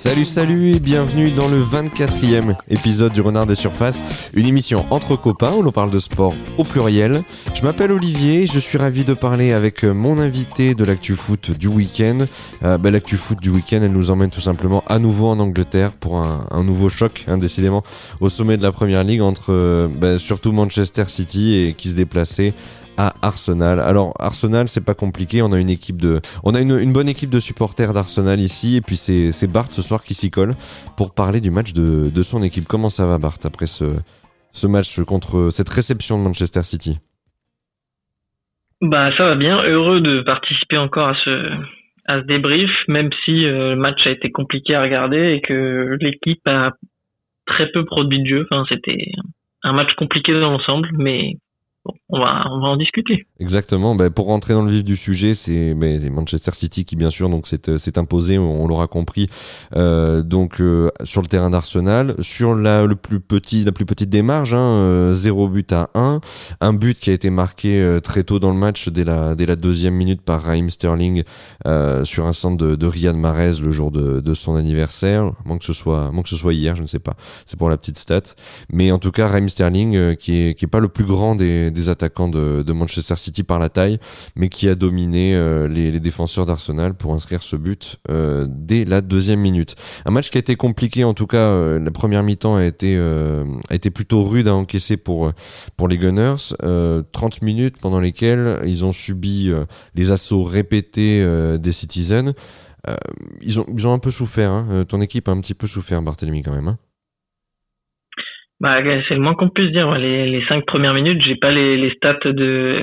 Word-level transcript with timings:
Salut, 0.00 0.24
salut 0.24 0.70
et 0.70 0.80
bienvenue 0.80 1.30
dans 1.30 1.46
le 1.46 1.62
24e 1.62 2.56
épisode 2.70 3.12
du 3.12 3.20
Renard 3.20 3.44
des 3.44 3.54
Surfaces, 3.54 4.00
une 4.32 4.46
émission 4.46 4.86
entre 4.88 5.14
copains 5.14 5.52
où 5.52 5.60
l'on 5.60 5.72
parle 5.72 5.90
de 5.90 5.98
sport 5.98 6.34
au 6.56 6.64
pluriel. 6.64 7.22
Je 7.54 7.62
m'appelle 7.62 7.92
Olivier, 7.92 8.46
je 8.46 8.58
suis 8.58 8.78
ravi 8.78 9.04
de 9.04 9.12
parler 9.12 9.52
avec 9.52 9.84
mon 9.84 10.18
invité 10.18 10.74
de 10.74 10.84
l'actu 10.84 11.16
foot 11.16 11.50
du 11.50 11.68
week-end. 11.68 12.16
Bah, 12.62 12.90
l'actu 12.90 13.18
foot 13.18 13.42
du 13.42 13.50
week-end, 13.50 13.80
elle 13.82 13.92
nous 13.92 14.10
emmène 14.10 14.30
tout 14.30 14.40
simplement 14.40 14.82
à 14.86 14.98
nouveau 14.98 15.28
en 15.28 15.38
Angleterre 15.38 15.92
pour 15.92 16.16
un, 16.16 16.64
nouveau 16.64 16.88
choc, 16.88 17.26
hein, 17.28 17.36
décidément, 17.36 17.84
au 18.20 18.30
sommet 18.30 18.56
de 18.56 18.62
la 18.62 18.72
Première 18.72 19.04
Ligue 19.04 19.20
entre 19.20 19.52
euh, 19.52 19.86
bah, 19.86 20.18
surtout 20.18 20.52
Manchester 20.52 21.04
City 21.08 21.56
et 21.56 21.74
qui 21.74 21.90
se 21.90 21.94
déplaçait 21.94 22.54
à 22.96 23.14
Arsenal. 23.22 23.80
Alors 23.80 24.14
Arsenal, 24.18 24.68
c'est 24.68 24.84
pas 24.84 24.94
compliqué. 24.94 25.42
On 25.42 25.52
a 25.52 25.58
une 25.58 25.70
équipe 25.70 26.00
de, 26.00 26.20
on 26.44 26.54
a 26.54 26.60
une, 26.60 26.92
bonne 26.92 27.08
équipe 27.08 27.30
de 27.30 27.40
supporters 27.40 27.92
d'Arsenal 27.92 28.40
ici. 28.40 28.76
Et 28.76 28.80
puis 28.80 28.96
c'est 28.96 29.50
Bart 29.50 29.72
ce 29.72 29.82
soir 29.82 30.02
qui 30.02 30.14
s'y 30.14 30.30
colle 30.30 30.52
pour 30.96 31.14
parler 31.14 31.40
du 31.40 31.50
match 31.50 31.72
de, 31.72 32.22
son 32.22 32.42
équipe. 32.42 32.64
Comment 32.68 32.88
ça 32.88 33.06
va 33.06 33.18
Bart 33.18 33.38
après 33.44 33.66
ce, 33.66 34.66
match 34.66 35.00
contre 35.00 35.50
cette 35.50 35.68
réception 35.68 36.18
de 36.18 36.24
Manchester 36.24 36.62
City? 36.62 36.98
Bah 38.80 39.10
ça 39.16 39.24
va 39.24 39.34
bien. 39.36 39.62
Heureux 39.62 40.00
de 40.00 40.22
participer 40.22 40.78
encore 40.78 41.08
à 41.08 41.14
ce 41.24 42.24
débrief, 42.26 42.70
même 42.88 43.10
si 43.24 43.46
euh, 43.46 43.74
le 43.74 43.76
match 43.76 44.04
a 44.06 44.10
été 44.10 44.30
compliqué 44.30 44.74
à 44.74 44.82
regarder 44.82 45.34
et 45.34 45.40
que 45.40 45.96
l'équipe 46.00 46.40
a 46.46 46.72
très 47.46 47.70
peu 47.70 47.84
produit 47.84 48.22
de 48.22 48.28
jeu. 48.28 48.46
C'était 48.68 49.12
un 49.62 49.72
match 49.72 49.92
compliqué 49.94 50.32
dans 50.32 50.50
l'ensemble, 50.50 50.88
mais 50.92 51.36
on 51.84 52.18
va, 52.18 52.44
on 52.50 52.60
va 52.60 52.68
en 52.68 52.76
discuter. 52.76 53.26
Exactement. 53.38 53.94
Ben, 53.94 54.10
pour 54.10 54.26
rentrer 54.26 54.52
dans 54.52 54.62
le 54.62 54.70
vif 54.70 54.84
du 54.84 54.96
sujet, 54.96 55.32
c'est 55.32 55.74
ben, 55.74 56.12
Manchester 56.12 56.50
City 56.52 56.84
qui, 56.84 56.96
bien 56.96 57.08
sûr, 57.08 57.30
donc 57.30 57.46
s'est 57.46 57.68
euh, 57.68 57.78
imposé, 57.96 58.38
on, 58.38 58.66
l'aura 58.66 58.86
compris, 58.86 59.28
euh, 59.76 60.22
donc 60.22 60.60
euh, 60.60 60.90
sur 61.04 61.22
le 61.22 61.26
terrain 61.26 61.50
d'Arsenal, 61.50 62.14
sur 62.20 62.54
la 62.54 62.84
le 62.84 62.96
plus 62.96 63.20
petit, 63.20 63.64
la 63.64 63.72
plus 63.72 63.86
petite 63.86 64.14
marges, 64.14 64.54
hein, 64.54 65.12
0 65.14 65.48
but 65.48 65.72
à 65.72 65.90
1, 65.94 66.20
un 66.60 66.72
but 66.72 66.98
qui 66.98 67.10
a 67.10 67.12
été 67.12 67.30
marqué 67.30 67.98
très 68.02 68.24
tôt 68.24 68.38
dans 68.38 68.50
le 68.50 68.56
match 68.56 68.88
dès 68.88 69.04
la 69.04 69.34
dès 69.34 69.46
la 69.46 69.56
deuxième 69.56 69.94
minute 69.94 70.20
par 70.20 70.42
Raheem 70.42 70.68
Sterling 70.68 71.22
sur 72.04 72.26
un 72.26 72.32
centre 72.32 72.56
de, 72.56 72.74
de 72.74 72.86
Riyad 72.86 73.16
Mahrez 73.16 73.60
le 73.62 73.70
jour 73.70 73.90
de, 73.90 74.20
de 74.20 74.34
son 74.34 74.56
anniversaire. 74.56 75.32
Moins 75.44 75.58
que 75.58 75.64
ce 75.64 75.72
soit, 75.72 76.10
moins 76.10 76.22
que 76.22 76.28
ce 76.28 76.36
soit 76.36 76.52
hier, 76.52 76.76
je 76.76 76.82
ne 76.82 76.86
sais 76.86 76.98
pas. 76.98 77.14
C'est 77.46 77.58
pour 77.58 77.70
la 77.70 77.76
petite 77.76 77.98
stat. 77.98 78.22
Mais 78.72 78.90
en 78.92 78.98
tout 78.98 79.12
cas, 79.12 79.28
Raheem 79.28 79.48
Sterling, 79.48 80.16
qui 80.16 80.40
est 80.40 80.54
qui 80.54 80.64
est 80.64 80.68
pas 80.68 80.80
le 80.80 80.88
plus 80.88 81.04
grand 81.04 81.36
des 81.36 81.69
des, 81.70 81.88
attaquants 81.88 82.28
de, 82.28 82.72
Manchester 82.72 83.16
City 83.16 83.42
par 83.42 83.58
la 83.58 83.68
taille, 83.68 83.98
mais 84.36 84.48
qui 84.48 84.68
a 84.68 84.74
dominé 84.74 85.34
euh, 85.34 85.68
les, 85.68 85.98
défenseurs 86.00 86.46
d'Arsenal 86.46 86.94
pour 86.94 87.12
inscrire 87.12 87.42
ce 87.42 87.56
but 87.56 87.98
euh, 88.10 88.46
dès 88.48 88.84
la 88.84 89.00
deuxième 89.00 89.40
minute. 89.40 89.74
Un 90.04 90.10
match 90.10 90.30
qui 90.30 90.38
a 90.38 90.40
été 90.40 90.56
compliqué, 90.56 91.04
en 91.04 91.14
tout 91.14 91.26
cas, 91.26 91.38
euh, 91.38 91.78
la 91.78 91.90
première 91.90 92.22
mi-temps 92.22 92.56
a 92.56 92.64
été, 92.64 92.98
plutôt 93.94 94.22
rude 94.22 94.48
à 94.48 94.54
encaisser 94.54 94.96
pour, 94.96 95.32
pour 95.76 95.88
les 95.88 95.98
Gunners. 95.98 96.54
30 97.12 97.42
minutes 97.42 97.78
pendant 97.78 98.00
lesquelles 98.00 98.60
ils 98.64 98.84
ont 98.84 98.92
subi 98.92 99.52
les 99.94 100.12
assauts 100.12 100.44
répétés 100.44 101.26
des 101.58 101.72
Citizens. 101.72 102.32
ils, 103.40 103.60
ont, 103.60 103.66
ils 103.74 103.86
ont 103.86 103.92
un 103.92 103.98
peu 103.98 104.10
souffert, 104.10 104.50
hein. 104.50 104.84
ton 104.88 105.00
équipe 105.00 105.28
a 105.28 105.32
un 105.32 105.40
petit 105.40 105.54
peu 105.54 105.66
souffert, 105.66 106.02
Barthélemy, 106.02 106.42
quand 106.42 106.52
même. 106.52 106.68
Hein. 106.68 106.78
Bah, 108.60 108.82
c'est 109.08 109.14
le 109.14 109.20
moins 109.20 109.34
qu'on 109.34 109.48
puisse 109.48 109.72
dire. 109.72 109.90
Les, 109.96 110.26
les 110.26 110.44
cinq 110.46 110.66
premières 110.66 110.94
minutes, 110.94 111.22
j'ai 111.24 111.36
pas 111.36 111.50
les, 111.50 111.78
les 111.78 111.90
stats 111.94 112.18
de, 112.24 112.82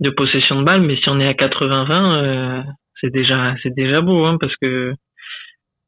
de 0.00 0.10
possession 0.10 0.58
de 0.58 0.64
balle, 0.64 0.82
mais 0.82 0.96
si 0.96 1.08
on 1.08 1.20
est 1.20 1.28
à 1.28 1.34
80-20, 1.34 1.92
euh, 1.92 2.62
c'est 3.00 3.10
déjà, 3.10 3.54
c'est 3.62 3.74
déjà 3.74 4.00
beau, 4.00 4.24
hein, 4.24 4.38
parce 4.40 4.56
que 4.56 4.94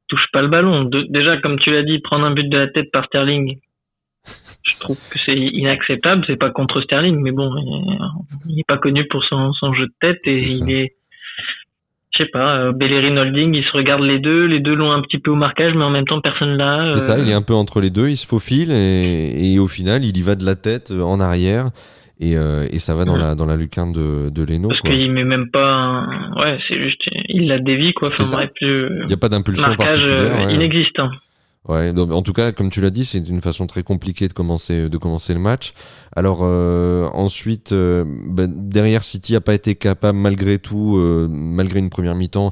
touche 0.08 0.26
pas 0.32 0.42
le 0.42 0.48
ballon. 0.48 0.84
déjà, 1.08 1.38
comme 1.38 1.58
tu 1.58 1.70
l'as 1.70 1.82
dit, 1.82 2.00
prendre 2.00 2.26
un 2.26 2.32
but 2.32 2.48
de 2.48 2.58
la 2.58 2.68
tête 2.68 2.90
par 2.92 3.06
Sterling, 3.06 3.58
je 4.26 4.80
trouve 4.80 4.98
que 5.10 5.18
c'est 5.18 5.36
inacceptable. 5.36 6.24
C'est 6.26 6.36
pas 6.36 6.50
contre 6.50 6.82
Sterling, 6.82 7.20
mais 7.20 7.32
bon, 7.32 7.50
il 8.46 8.60
est 8.60 8.66
pas 8.66 8.78
connu 8.78 9.06
pour 9.08 9.24
son, 9.24 9.52
son 9.54 9.72
jeu 9.72 9.86
de 9.86 9.94
tête 10.00 10.20
et 10.24 10.38
il 10.38 10.70
est 10.70 10.96
je 12.16 12.22
sais 12.22 12.30
pas, 12.30 12.58
euh, 12.58 12.72
Bellerin 12.72 13.16
Holding, 13.16 13.54
ils 13.54 13.64
se 13.64 13.72
regardent 13.72 14.04
les 14.04 14.20
deux, 14.20 14.46
les 14.46 14.60
deux 14.60 14.74
l'ont 14.74 14.92
un 14.92 15.02
petit 15.02 15.18
peu 15.18 15.32
au 15.32 15.36
marquage, 15.36 15.74
mais 15.74 15.82
en 15.82 15.90
même 15.90 16.04
temps 16.04 16.20
personne 16.20 16.56
là. 16.56 16.90
C'est 16.92 17.00
ça, 17.00 17.18
il 17.18 17.28
est 17.28 17.34
un 17.34 17.42
peu 17.42 17.54
entre 17.54 17.80
les 17.80 17.90
deux, 17.90 18.08
il 18.08 18.16
se 18.16 18.26
faufile 18.26 18.70
et, 18.70 19.54
et, 19.54 19.58
au 19.58 19.66
final 19.66 20.04
il 20.04 20.16
y 20.16 20.22
va 20.22 20.36
de 20.36 20.44
la 20.44 20.54
tête 20.54 20.92
euh, 20.92 21.02
en 21.02 21.18
arrière 21.18 21.70
et, 22.20 22.36
euh, 22.36 22.66
et 22.70 22.78
ça 22.78 22.94
va 22.94 23.04
dans 23.04 23.16
la 23.16 23.34
dans 23.34 23.46
la 23.46 23.56
lucarne 23.56 23.92
de, 23.92 24.30
de 24.30 24.42
Leno. 24.44 24.68
Parce 24.68 24.80
qu'il 24.80 25.10
met 25.10 25.24
même 25.24 25.50
pas, 25.50 25.66
un... 25.66 26.32
ouais, 26.36 26.58
c'est 26.68 26.80
juste, 26.80 27.02
il 27.28 27.48
la 27.48 27.58
dévie 27.58 27.92
quoi. 27.94 28.10
Enfin, 28.10 28.46
il 28.60 29.06
n'y 29.08 29.12
a 29.12 29.16
pas 29.16 29.28
d'impulsion 29.28 29.74
particulière. 29.74 30.50
inexistant. 30.50 31.10
Ouais, 31.66 31.98
en 31.98 32.20
tout 32.20 32.34
cas, 32.34 32.52
comme 32.52 32.68
tu 32.68 32.82
l'as 32.82 32.90
dit, 32.90 33.06
c'est 33.06 33.26
une 33.26 33.40
façon 33.40 33.66
très 33.66 33.82
compliquée 33.82 34.28
de 34.28 34.34
commencer 34.34 34.84
le 34.84 35.38
match. 35.38 35.72
Alors 36.14 36.40
euh, 36.42 37.08
ensuite, 37.14 37.72
euh, 37.72 38.04
ben, 38.06 38.52
derrière 38.54 39.02
City 39.02 39.34
a 39.34 39.40
pas 39.40 39.54
été 39.54 39.74
capable 39.74 40.18
malgré 40.18 40.58
tout, 40.58 40.98
euh, 40.98 41.26
malgré 41.30 41.78
une 41.78 41.88
première 41.88 42.16
mi-temps, 42.16 42.50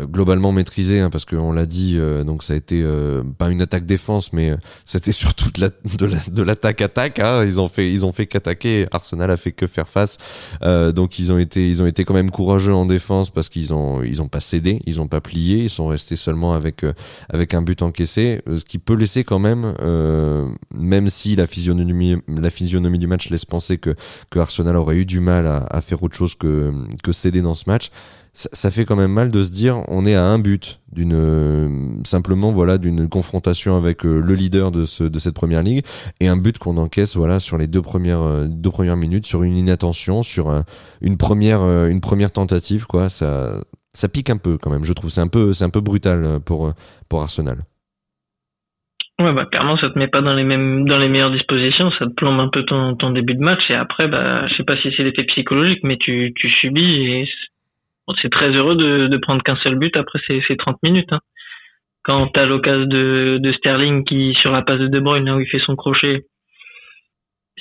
globalement 0.00 0.52
maîtrisé 0.52 1.00
hein, 1.00 1.10
parce 1.10 1.24
qu'on 1.24 1.52
l'a 1.52 1.66
dit 1.66 1.96
euh, 1.98 2.24
donc 2.24 2.42
ça 2.42 2.54
a 2.54 2.56
été 2.56 2.82
euh, 2.82 3.22
pas 3.22 3.50
une 3.50 3.62
attaque 3.62 3.86
défense 3.86 4.32
mais 4.32 4.54
c'était 4.84 5.12
surtout 5.24 5.50
de, 5.52 5.60
la, 6.06 6.44
l'attaque 6.44 6.80
attaque 6.80 7.20
hein. 7.20 7.44
ils 7.44 7.60
ont 7.60 7.68
fait 7.68 7.92
ils 7.92 8.04
ont 8.04 8.12
fait 8.12 8.26
qu'attaquer 8.26 8.86
Arsenal 8.90 9.30
a 9.30 9.36
fait 9.36 9.52
que 9.52 9.66
faire 9.66 9.88
face 9.88 10.18
donc 10.60 11.18
ils 11.18 11.32
ont 11.32 11.38
été 11.38 11.68
ils 11.68 11.82
ont 11.82 11.86
été 11.86 12.04
quand 12.04 12.14
même 12.14 12.30
courageux 12.30 12.74
en 12.74 12.86
défense 12.86 13.30
parce 13.30 13.48
qu'ils 13.48 13.72
ont 13.72 14.02
ils 14.02 14.20
ont 14.22 14.28
pas 14.28 14.40
cédé 14.40 14.80
ils 14.86 15.00
ont 15.00 15.08
pas 15.08 15.20
plié 15.20 15.64
ils 15.64 15.70
sont 15.70 15.86
restés 15.86 16.16
seulement 16.16 16.54
avec 16.54 16.84
avec 17.28 17.54
un 17.54 17.62
but 17.62 17.82
encaissé 17.82 18.42
ce 18.46 18.64
qui 18.64 18.78
peut 18.78 18.94
laisser 18.94 19.24
quand 19.24 19.38
même 19.38 19.74
même 20.74 21.08
si 21.08 21.36
la 21.36 21.46
physionomie 21.46 22.16
la 22.28 22.50
physionomie 22.50 22.98
du 22.98 23.06
match 23.06 23.30
laisse 23.30 23.44
penser 23.44 23.78
que 23.78 23.94
que 24.30 24.38
Arsenal 24.38 24.76
aurait 24.76 24.96
eu 24.96 25.06
du 25.06 25.20
mal 25.20 25.46
à, 25.46 25.66
à 25.70 25.80
faire 25.80 26.02
autre 26.02 26.16
chose 26.16 26.34
que 26.34 26.72
que 27.02 27.12
céder 27.12 27.42
dans 27.42 27.54
ce 27.54 27.64
match 27.66 27.90
ça, 28.34 28.70
fait 28.70 28.84
quand 28.84 28.96
même 28.96 29.12
mal 29.12 29.30
de 29.30 29.44
se 29.44 29.52
dire 29.52 29.82
on 29.88 30.04
est 30.04 30.16
à 30.16 30.24
un 30.24 30.40
but 30.40 30.80
d'une 30.92 31.14
euh, 31.14 32.02
simplement 32.04 32.50
voilà 32.50 32.78
d'une 32.78 33.08
confrontation 33.08 33.76
avec 33.76 34.04
euh, 34.04 34.20
le 34.20 34.34
leader 34.34 34.72
de 34.72 34.84
ce 34.84 35.04
de 35.04 35.18
cette 35.20 35.34
première 35.34 35.62
ligue 35.62 35.84
et 36.20 36.26
un 36.26 36.36
but 36.36 36.58
qu'on 36.58 36.76
encaisse 36.76 37.16
voilà 37.16 37.38
sur 37.38 37.58
les 37.58 37.68
deux 37.68 37.82
premières 37.82 38.22
euh, 38.22 38.46
deux 38.48 38.70
premières 38.70 38.96
minutes 38.96 39.26
sur 39.26 39.44
une 39.44 39.56
inattention 39.56 40.24
sur 40.24 40.52
une 41.00 41.16
première 41.16 41.62
une 41.86 42.00
première 42.00 42.32
tentative 42.32 42.86
quoi 42.86 43.08
ça 43.08 43.60
ça 43.92 44.08
pique 44.08 44.30
un 44.30 44.36
peu 44.36 44.58
quand 44.58 44.70
même 44.70 44.84
je 44.84 44.92
trouve 44.92 45.10
c'est 45.10 45.20
un 45.20 45.28
peu 45.28 45.52
c'est 45.52 45.64
un 45.64 45.70
peu 45.70 45.80
brutal 45.80 46.40
pour 46.44 46.72
pour 47.08 47.22
Arsenal. 47.22 47.58
Ouais, 49.20 49.32
bah, 49.32 49.46
clairement, 49.46 49.76
ça 49.76 49.90
te 49.90 49.96
met 49.96 50.08
pas 50.08 50.22
dans 50.22 50.34
les 50.34 50.42
mêmes, 50.42 50.88
dans 50.88 50.98
les 50.98 51.08
meilleures 51.08 51.30
dispositions, 51.30 51.92
ça 52.00 52.06
te 52.06 52.14
plombe 52.14 52.40
un 52.40 52.48
peu 52.48 52.64
ton, 52.64 52.96
ton 52.96 53.10
début 53.10 53.34
de 53.34 53.44
match, 53.44 53.60
et 53.70 53.74
après, 53.74 54.08
bah, 54.08 54.48
je 54.48 54.56
sais 54.56 54.64
pas 54.64 54.76
si 54.78 54.92
c'est 54.96 55.04
l'effet 55.04 55.22
psychologique, 55.22 55.84
mais 55.84 55.96
tu, 55.98 56.32
tu 56.34 56.50
subis, 56.50 57.06
et 57.06 57.28
c'est 58.20 58.30
très 58.30 58.50
heureux 58.50 58.76
de, 58.76 59.06
de 59.06 59.16
prendre 59.16 59.42
qu'un 59.42 59.56
seul 59.56 59.76
but 59.76 59.96
après 59.96 60.18
ces, 60.26 60.42
ces 60.46 60.56
30 60.56 60.76
minutes. 60.82 61.12
Hein. 61.12 61.20
Quand 62.02 62.28
t'as 62.28 62.44
l'occasion 62.44 62.84
de, 62.86 63.38
de 63.40 63.52
Sterling 63.54 64.04
qui, 64.04 64.34
sur 64.38 64.52
la 64.52 64.62
passe 64.62 64.78
de 64.78 64.88
De 64.88 65.00
Bruyne, 65.00 65.24
là 65.24 65.36
où 65.36 65.40
il 65.40 65.48
fait 65.48 65.62
son 65.64 65.74
crochet, 65.74 66.26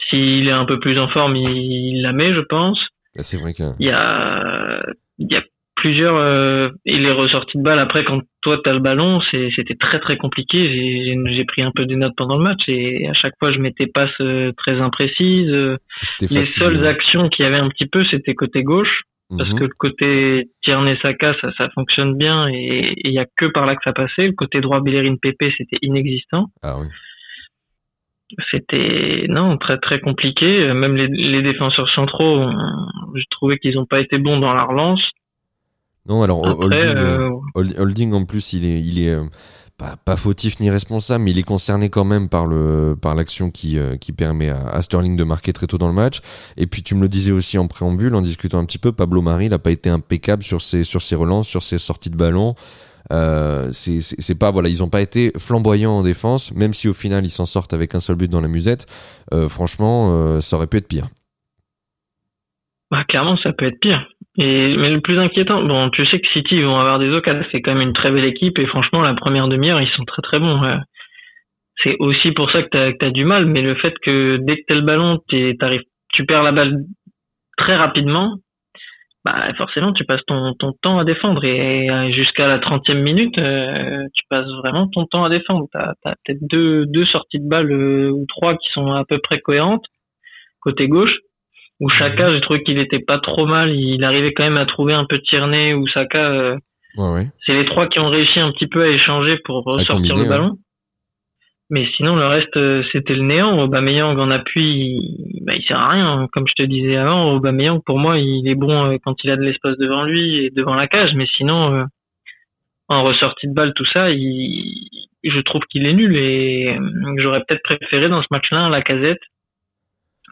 s'il 0.09 0.47
est 0.47 0.51
un 0.51 0.65
peu 0.65 0.79
plus 0.79 0.99
en 0.99 1.07
forme, 1.07 1.35
il, 1.37 2.01
la 2.01 2.11
met, 2.11 2.33
je 2.33 2.41
pense. 2.41 2.79
Bah, 3.15 3.23
c'est 3.23 3.37
vrai 3.37 3.53
qu'il 3.53 3.65
y 3.79 3.91
a, 3.91 4.83
il 5.17 5.31
y 5.31 5.37
a 5.37 5.43
plusieurs, 5.75 6.15
euh, 6.15 6.69
il 6.83 7.05
est 7.05 7.11
ressorti 7.11 7.57
de 7.57 7.63
balle 7.63 7.79
après 7.79 8.03
quand 8.03 8.21
toi 8.41 8.59
t'as 8.63 8.73
le 8.73 8.79
ballon, 8.79 9.21
c'était 9.31 9.75
très 9.75 9.99
très 9.99 10.17
compliqué. 10.17 11.15
J'ai 11.25 11.45
pris 11.45 11.61
un 11.61 11.71
peu 11.73 11.85
des 11.85 11.95
notes 11.95 12.13
pendant 12.17 12.37
le 12.37 12.43
match 12.43 12.61
et 12.67 13.07
à 13.07 13.13
chaque 13.13 13.33
fois 13.39 13.51
je 13.51 13.59
mettais 13.59 13.87
passes 13.87 14.09
euh, 14.19 14.51
très 14.57 14.79
imprécises. 14.79 15.53
Les 16.21 16.41
seules 16.41 16.85
actions 16.85 17.29
qu'il 17.29 17.45
y 17.45 17.47
avait 17.47 17.57
un 17.57 17.69
petit 17.69 17.85
peu, 17.85 18.03
c'était 18.05 18.33
côté 18.33 18.63
gauche 18.63 19.03
parce 19.37 19.49
mhm. 19.49 19.59
que 19.59 19.63
le 19.63 19.73
côté 19.77 20.49
Tierney 20.63 20.97
Saka 21.03 21.33
ça, 21.41 21.51
ça 21.57 21.69
fonctionne 21.69 22.15
bien 22.15 22.47
et 22.47 22.93
il 22.97 23.11
y 23.11 23.19
a 23.19 23.25
que 23.37 23.45
par 23.45 23.65
là 23.65 23.75
que 23.75 23.83
ça 23.83 23.93
passait. 23.93 24.27
Le 24.27 24.33
côté 24.33 24.61
droit 24.61 24.81
Bellerin 24.81 25.15
PP 25.15 25.51
c'était 25.57 25.77
inexistant. 25.81 26.47
Ah 26.61 26.77
oui. 26.79 26.87
C'était 28.51 29.25
non 29.29 29.57
très 29.57 29.77
très 29.77 29.99
compliqué. 29.99 30.73
Même 30.73 30.95
les, 30.95 31.07
les 31.07 31.41
défenseurs 31.41 31.89
centraux 31.93 32.49
je 33.15 33.23
trouvais 33.31 33.57
qu'ils 33.57 33.75
n'ont 33.75 33.85
pas 33.85 33.99
été 33.99 34.17
bons 34.17 34.39
dans 34.39 34.53
la 34.53 34.63
relance. 34.63 35.01
Non 36.07 36.23
alors 36.23 36.41
Holding, 36.41 36.97
euh, 36.97 37.29
Holding, 37.55 38.13
en 38.13 38.25
plus 38.25 38.53
il 38.53 38.65
est 38.65 38.79
il 38.79 39.07
est 39.07 39.17
pas, 39.77 40.15
fautif 40.17 40.59
ni 40.59 40.69
responsable, 40.69 41.25
mais 41.25 41.31
il 41.31 41.39
est 41.39 41.43
concerné 41.43 41.89
quand 41.89 42.05
même 42.05 42.29
par 42.29 42.47
l'action 43.15 43.51
qui, 43.51 43.77
euh, 43.77 43.95
permet 44.17 44.49
à, 44.49 44.81
Sterling 44.81 45.15
de 45.15 45.23
marquer 45.23 45.53
très 45.53 45.67
tôt 45.67 45.77
dans 45.77 45.87
le 45.87 45.93
match. 45.93 46.21
Et 46.57 46.67
puis 46.67 46.83
tu 46.83 46.95
me 46.95 47.01
le 47.01 47.09
disais 47.09 47.31
aussi 47.31 47.57
en 47.57 47.67
préambule, 47.67 48.15
en 48.15 48.21
discutant 48.21 48.59
un 48.59 48.65
petit 48.65 48.77
peu, 48.77 48.91
Pablo 48.91 49.21
Mari 49.21 49.49
n'a 49.49 49.59
pas 49.59 49.71
été 49.71 49.89
impeccable 49.89 50.43
sur 50.43 50.61
ses 50.61 51.15
relances, 51.15 51.47
sur 51.47 51.63
ses 51.63 51.77
sorties 51.77 52.09
de 52.09 52.17
ballon. 52.17 52.55
Euh, 53.11 53.71
pas 54.39 54.51
voilà, 54.51 54.69
ils 54.69 54.81
ont 54.81 54.89
pas 54.89 55.01
été 55.01 55.31
flamboyants 55.37 55.97
en 55.97 56.03
défense, 56.03 56.53
même 56.53 56.73
si 56.73 56.87
au 56.87 56.93
final 56.93 57.25
ils 57.25 57.31
s'en 57.31 57.45
sortent 57.45 57.73
avec 57.73 57.95
un 57.95 57.99
seul 57.99 58.15
but 58.15 58.29
dans 58.29 58.41
la 58.41 58.47
musette. 58.47 58.87
Euh, 59.33 59.49
franchement, 59.49 60.39
ça 60.41 60.55
aurait 60.55 60.67
pu 60.67 60.77
être 60.77 60.87
pire. 60.87 61.07
Bah, 62.91 63.03
clairement, 63.05 63.37
ça 63.37 63.51
peut 63.53 63.65
être 63.65 63.79
pire. 63.79 64.07
Et, 64.39 64.75
mais 64.77 64.89
le 64.89 65.01
plus 65.01 65.19
inquiétant, 65.19 65.63
bon, 65.63 65.89
tu 65.91 66.05
sais 66.07 66.19
que 66.19 66.27
City 66.29 66.55
ils 66.55 66.65
vont 66.65 66.79
avoir 66.79 66.97
des 66.99 67.11
occasions, 67.11 67.45
c'est 67.51 67.61
quand 67.61 67.73
même 67.73 67.87
une 67.87 67.93
très 67.93 68.11
belle 68.11 68.25
équipe 68.25 68.57
et 68.57 68.65
franchement, 68.65 69.01
la 69.01 69.13
première 69.13 69.47
demi-heure, 69.47 69.81
ils 69.81 69.91
sont 69.91 70.05
très 70.05 70.21
très 70.23 70.39
bons. 70.39 70.59
C'est 71.83 71.97
aussi 71.99 72.31
pour 72.31 72.49
ça 72.51 72.63
que 72.63 72.93
tu 72.97 73.05
as, 73.05 73.11
du 73.11 73.25
mal, 73.25 73.45
mais 73.45 73.61
le 73.61 73.75
fait 73.75 73.93
que 73.99 74.37
dès 74.41 74.57
que 74.57 74.63
tu 74.67 74.73
le 74.73 74.81
ballon, 74.81 75.19
tu 75.27 76.25
perds 76.25 76.43
la 76.43 76.51
balle 76.51 76.83
très 77.57 77.75
rapidement, 77.75 78.37
bah 79.25 79.53
forcément 79.57 79.93
tu 79.93 80.03
passes 80.03 80.23
ton, 80.27 80.53
ton 80.53 80.73
temps 80.81 80.99
à 80.99 81.05
défendre 81.05 81.43
et, 81.45 82.11
jusqu'à 82.13 82.47
la 82.47 82.59
30e 82.59 83.01
minute 83.01 83.37
euh, 83.37 84.05
tu 84.13 84.23
passes 84.29 84.49
vraiment 84.61 84.87
ton 84.87 85.05
temps 85.05 85.23
à 85.23 85.29
défendre 85.29 85.67
tu 85.71 85.77
as, 85.77 85.95
peut-être 86.03 86.41
deux, 86.41 86.85
deux 86.87 87.05
sorties 87.05 87.39
de 87.39 87.47
balle 87.47 87.71
euh, 87.71 88.11
ou 88.11 88.25
trois 88.27 88.57
qui 88.57 88.69
sont 88.73 88.91
à 88.91 89.05
peu 89.05 89.19
près 89.19 89.39
cohérentes 89.39 89.85
côté 90.59 90.87
gauche 90.87 91.15
où 91.83 91.89
Chaka 91.89 92.31
j'ai 92.31 92.41
trouvé 92.41 92.63
qu'il 92.63 92.79
était 92.79 92.99
pas 92.99 93.19
trop 93.19 93.45
mal 93.45 93.75
il 93.75 94.03
arrivait 94.03 94.33
quand 94.33 94.43
même 94.43 94.57
à 94.57 94.65
trouver 94.65 94.93
un 94.93 95.05
peu 95.05 95.19
Tierney 95.19 95.73
ou 95.73 95.87
Saka 95.87 96.31
euh, 96.31 96.57
ouais, 96.97 97.09
ouais. 97.13 97.25
c'est 97.45 97.53
les 97.53 97.65
trois 97.65 97.87
qui 97.87 97.99
ont 97.99 98.09
réussi 98.09 98.39
un 98.39 98.51
petit 98.51 98.67
peu 98.67 98.83
à 98.83 98.87
échanger 98.87 99.37
pour 99.43 99.63
ressortir 99.63 100.15
le 100.15 100.25
ballon 100.25 100.57
mais 101.73 101.87
sinon, 101.95 102.15
le 102.15 102.27
reste, 102.27 102.55
euh, 102.55 102.83
c'était 102.91 103.15
le 103.15 103.23
néant. 103.23 103.59
Aubameyang 103.59 104.19
en 104.19 104.29
appui, 104.29 104.63
il, 104.63 105.43
bah, 105.43 105.53
il 105.55 105.63
sert 105.63 105.79
à 105.79 105.89
rien. 105.89 106.27
Comme 106.31 106.45
je 106.47 106.53
te 106.53 106.61
disais 106.61 106.97
avant, 106.97 107.33
Aubameyang, 107.33 107.81
pour 107.83 107.97
moi, 107.97 108.19
il 108.19 108.47
est 108.47 108.53
bon 108.53 108.91
euh, 108.91 108.97
quand 109.03 109.15
il 109.23 109.31
a 109.31 109.37
de 109.37 109.41
l'espace 109.41 109.75
devant 109.77 110.03
lui 110.03 110.45
et 110.45 110.49
devant 110.51 110.75
la 110.75 110.87
cage. 110.87 111.15
Mais 111.15 111.25
sinon, 111.35 111.73
euh, 111.73 111.83
en 112.89 113.03
ressortie 113.03 113.47
de 113.47 113.55
balle, 113.55 113.73
tout 113.73 113.87
ça, 113.91 114.11
il, 114.11 114.87
je 115.23 115.39
trouve 115.39 115.63
qu'il 115.63 115.87
est 115.87 115.93
nul. 115.93 116.15
Et 116.15 116.77
j'aurais 117.17 117.41
peut-être 117.47 117.63
préféré 117.63 118.07
dans 118.07 118.21
ce 118.21 118.27
match-là 118.29 118.69
la 118.69 118.83
casette 118.83 119.21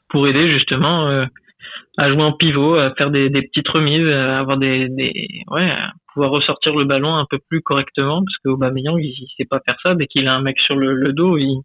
pour 0.09 0.27
aider 0.27 0.51
justement 0.51 1.25
à 1.97 2.09
jouer 2.09 2.23
en 2.23 2.33
pivot, 2.33 2.75
à 2.75 2.93
faire 2.95 3.11
des, 3.11 3.29
des 3.29 3.41
petites 3.41 3.67
remises, 3.67 4.07
à 4.07 4.39
avoir 4.39 4.57
des, 4.57 4.87
des 4.89 5.43
ouais, 5.47 5.73
pouvoir 6.13 6.31
ressortir 6.31 6.75
le 6.75 6.85
ballon 6.85 7.15
un 7.15 7.25
peu 7.29 7.39
plus 7.49 7.61
correctement 7.61 8.23
parce 8.23 8.37
que 8.43 8.49
Aubameyang 8.49 8.97
il, 8.97 9.11
il 9.11 9.27
sait 9.37 9.45
pas 9.45 9.61
faire 9.65 9.77
ça. 9.83 9.95
Dès 9.95 10.07
qu'il 10.07 10.27
a 10.27 10.33
un 10.33 10.41
mec 10.41 10.59
sur 10.59 10.75
le, 10.75 11.13
dos 11.13 11.37
il, 11.37 11.61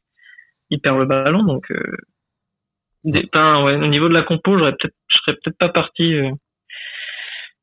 il 0.70 0.80
perd 0.80 0.98
le 0.98 1.06
ballon. 1.06 1.42
Donc 1.44 1.70
euh, 1.70 1.96
des, 3.04 3.28
ouais, 3.34 3.76
au 3.76 3.86
niveau 3.86 4.08
de 4.08 4.14
la 4.14 4.22
compo 4.22 4.58
j'aurais 4.58 4.72
peut-être 4.72 4.94
je 5.08 5.18
serais 5.18 5.36
peut-être 5.42 5.58
pas 5.58 5.68
parti 5.68 6.14
euh, 6.14 6.30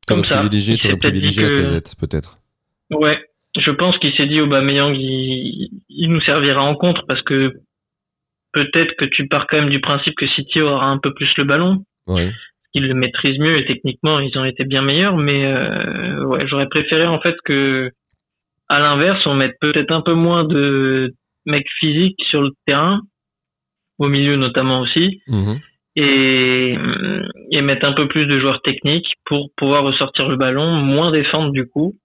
comme 0.07 0.25
ça. 0.25 0.39
privilégié 0.39 0.77
t'aurais 0.77 0.97
privilégié 0.97 1.43
la 1.43 1.49
casette 1.49 1.95
peut-être. 1.99 2.37
Ouais. 2.91 3.19
Je 3.57 3.71
pense 3.71 3.97
qu'il 3.99 4.15
s'est 4.15 4.25
dit 4.27 4.41
Aubameyang 4.41 4.95
il, 4.95 5.69
il 5.89 6.09
nous 6.09 6.21
servira 6.21 6.63
en 6.63 6.75
contre 6.75 7.05
parce 7.07 7.21
que 7.21 7.53
peut-être 8.51 8.95
que 8.97 9.05
tu 9.05 9.27
pars 9.27 9.47
quand 9.47 9.57
même 9.57 9.69
du 9.69 9.81
principe 9.81 10.15
que 10.15 10.27
City 10.27 10.61
aura 10.61 10.85
un 10.87 10.97
peu 10.97 11.13
plus 11.13 11.29
le 11.37 11.43
ballon 11.43 11.83
ouais. 12.07 12.31
Ils 12.73 12.87
le 12.87 12.95
maîtrisent 12.95 13.39
mieux 13.39 13.57
et 13.57 13.65
techniquement 13.65 14.19
ils 14.19 14.37
ont 14.37 14.45
été 14.45 14.65
bien 14.65 14.81
meilleurs 14.81 15.15
mais 15.15 15.45
euh, 15.45 16.25
ouais 16.25 16.47
j'aurais 16.47 16.67
préféré 16.67 17.05
en 17.05 17.19
fait 17.19 17.35
que 17.45 17.91
à 18.69 18.79
l'inverse 18.79 19.25
on 19.25 19.35
mette 19.35 19.55
peut-être 19.61 19.91
un 19.91 20.01
peu 20.01 20.13
moins 20.13 20.43
de 20.43 21.13
mecs 21.45 21.69
physiques 21.79 22.21
sur 22.29 22.41
le 22.41 22.49
terrain 22.65 23.01
au 23.99 24.07
milieu 24.07 24.37
notamment 24.37 24.81
aussi 24.81 25.21
mhm. 25.27 25.59
et 25.95 26.75
et 27.51 27.61
mettre 27.61 27.85
un 27.85 27.93
peu 27.93 28.07
plus 28.07 28.25
de 28.25 28.39
joueurs 28.39 28.61
techniques 28.63 29.13
pour 29.25 29.49
pouvoir 29.55 29.83
ressortir 29.83 30.27
le 30.27 30.37
ballon 30.37 30.71
moins 30.71 31.11
défendre 31.11 31.51
du 31.51 31.67
coup 31.67 31.95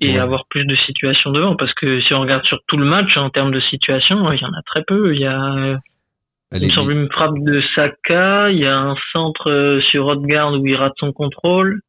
et 0.00 0.18
avoir 0.18 0.46
plus 0.48 0.64
de 0.64 0.76
situations 0.86 1.30
devant. 1.30 1.56
Parce 1.56 1.74
que 1.74 2.00
si 2.02 2.14
on 2.14 2.20
regarde 2.20 2.44
sur 2.44 2.58
tout 2.66 2.76
le 2.76 2.86
match 2.86 3.16
en 3.16 3.30
termes 3.30 3.52
de 3.52 3.60
situations 3.60 4.32
il 4.32 4.40
y 4.40 4.44
en 4.44 4.52
a 4.52 4.62
très 4.64 4.82
peu. 4.86 5.14
Il 5.14 5.20
y 5.20 5.26
a 5.26 5.78
il 6.52 6.66
me 6.66 6.72
semble 6.72 6.92
une 6.92 7.10
frappe 7.10 7.38
de 7.38 7.62
Saka. 7.74 8.50
Il 8.50 8.58
y 8.58 8.66
a 8.66 8.76
un 8.76 8.96
centre 9.12 9.50
euh, 9.50 9.80
sur 9.82 10.06
Odegaard 10.06 10.52
où 10.52 10.66
il 10.66 10.76
rate 10.76 10.94
son 10.98 11.12
contrôle. 11.12 11.80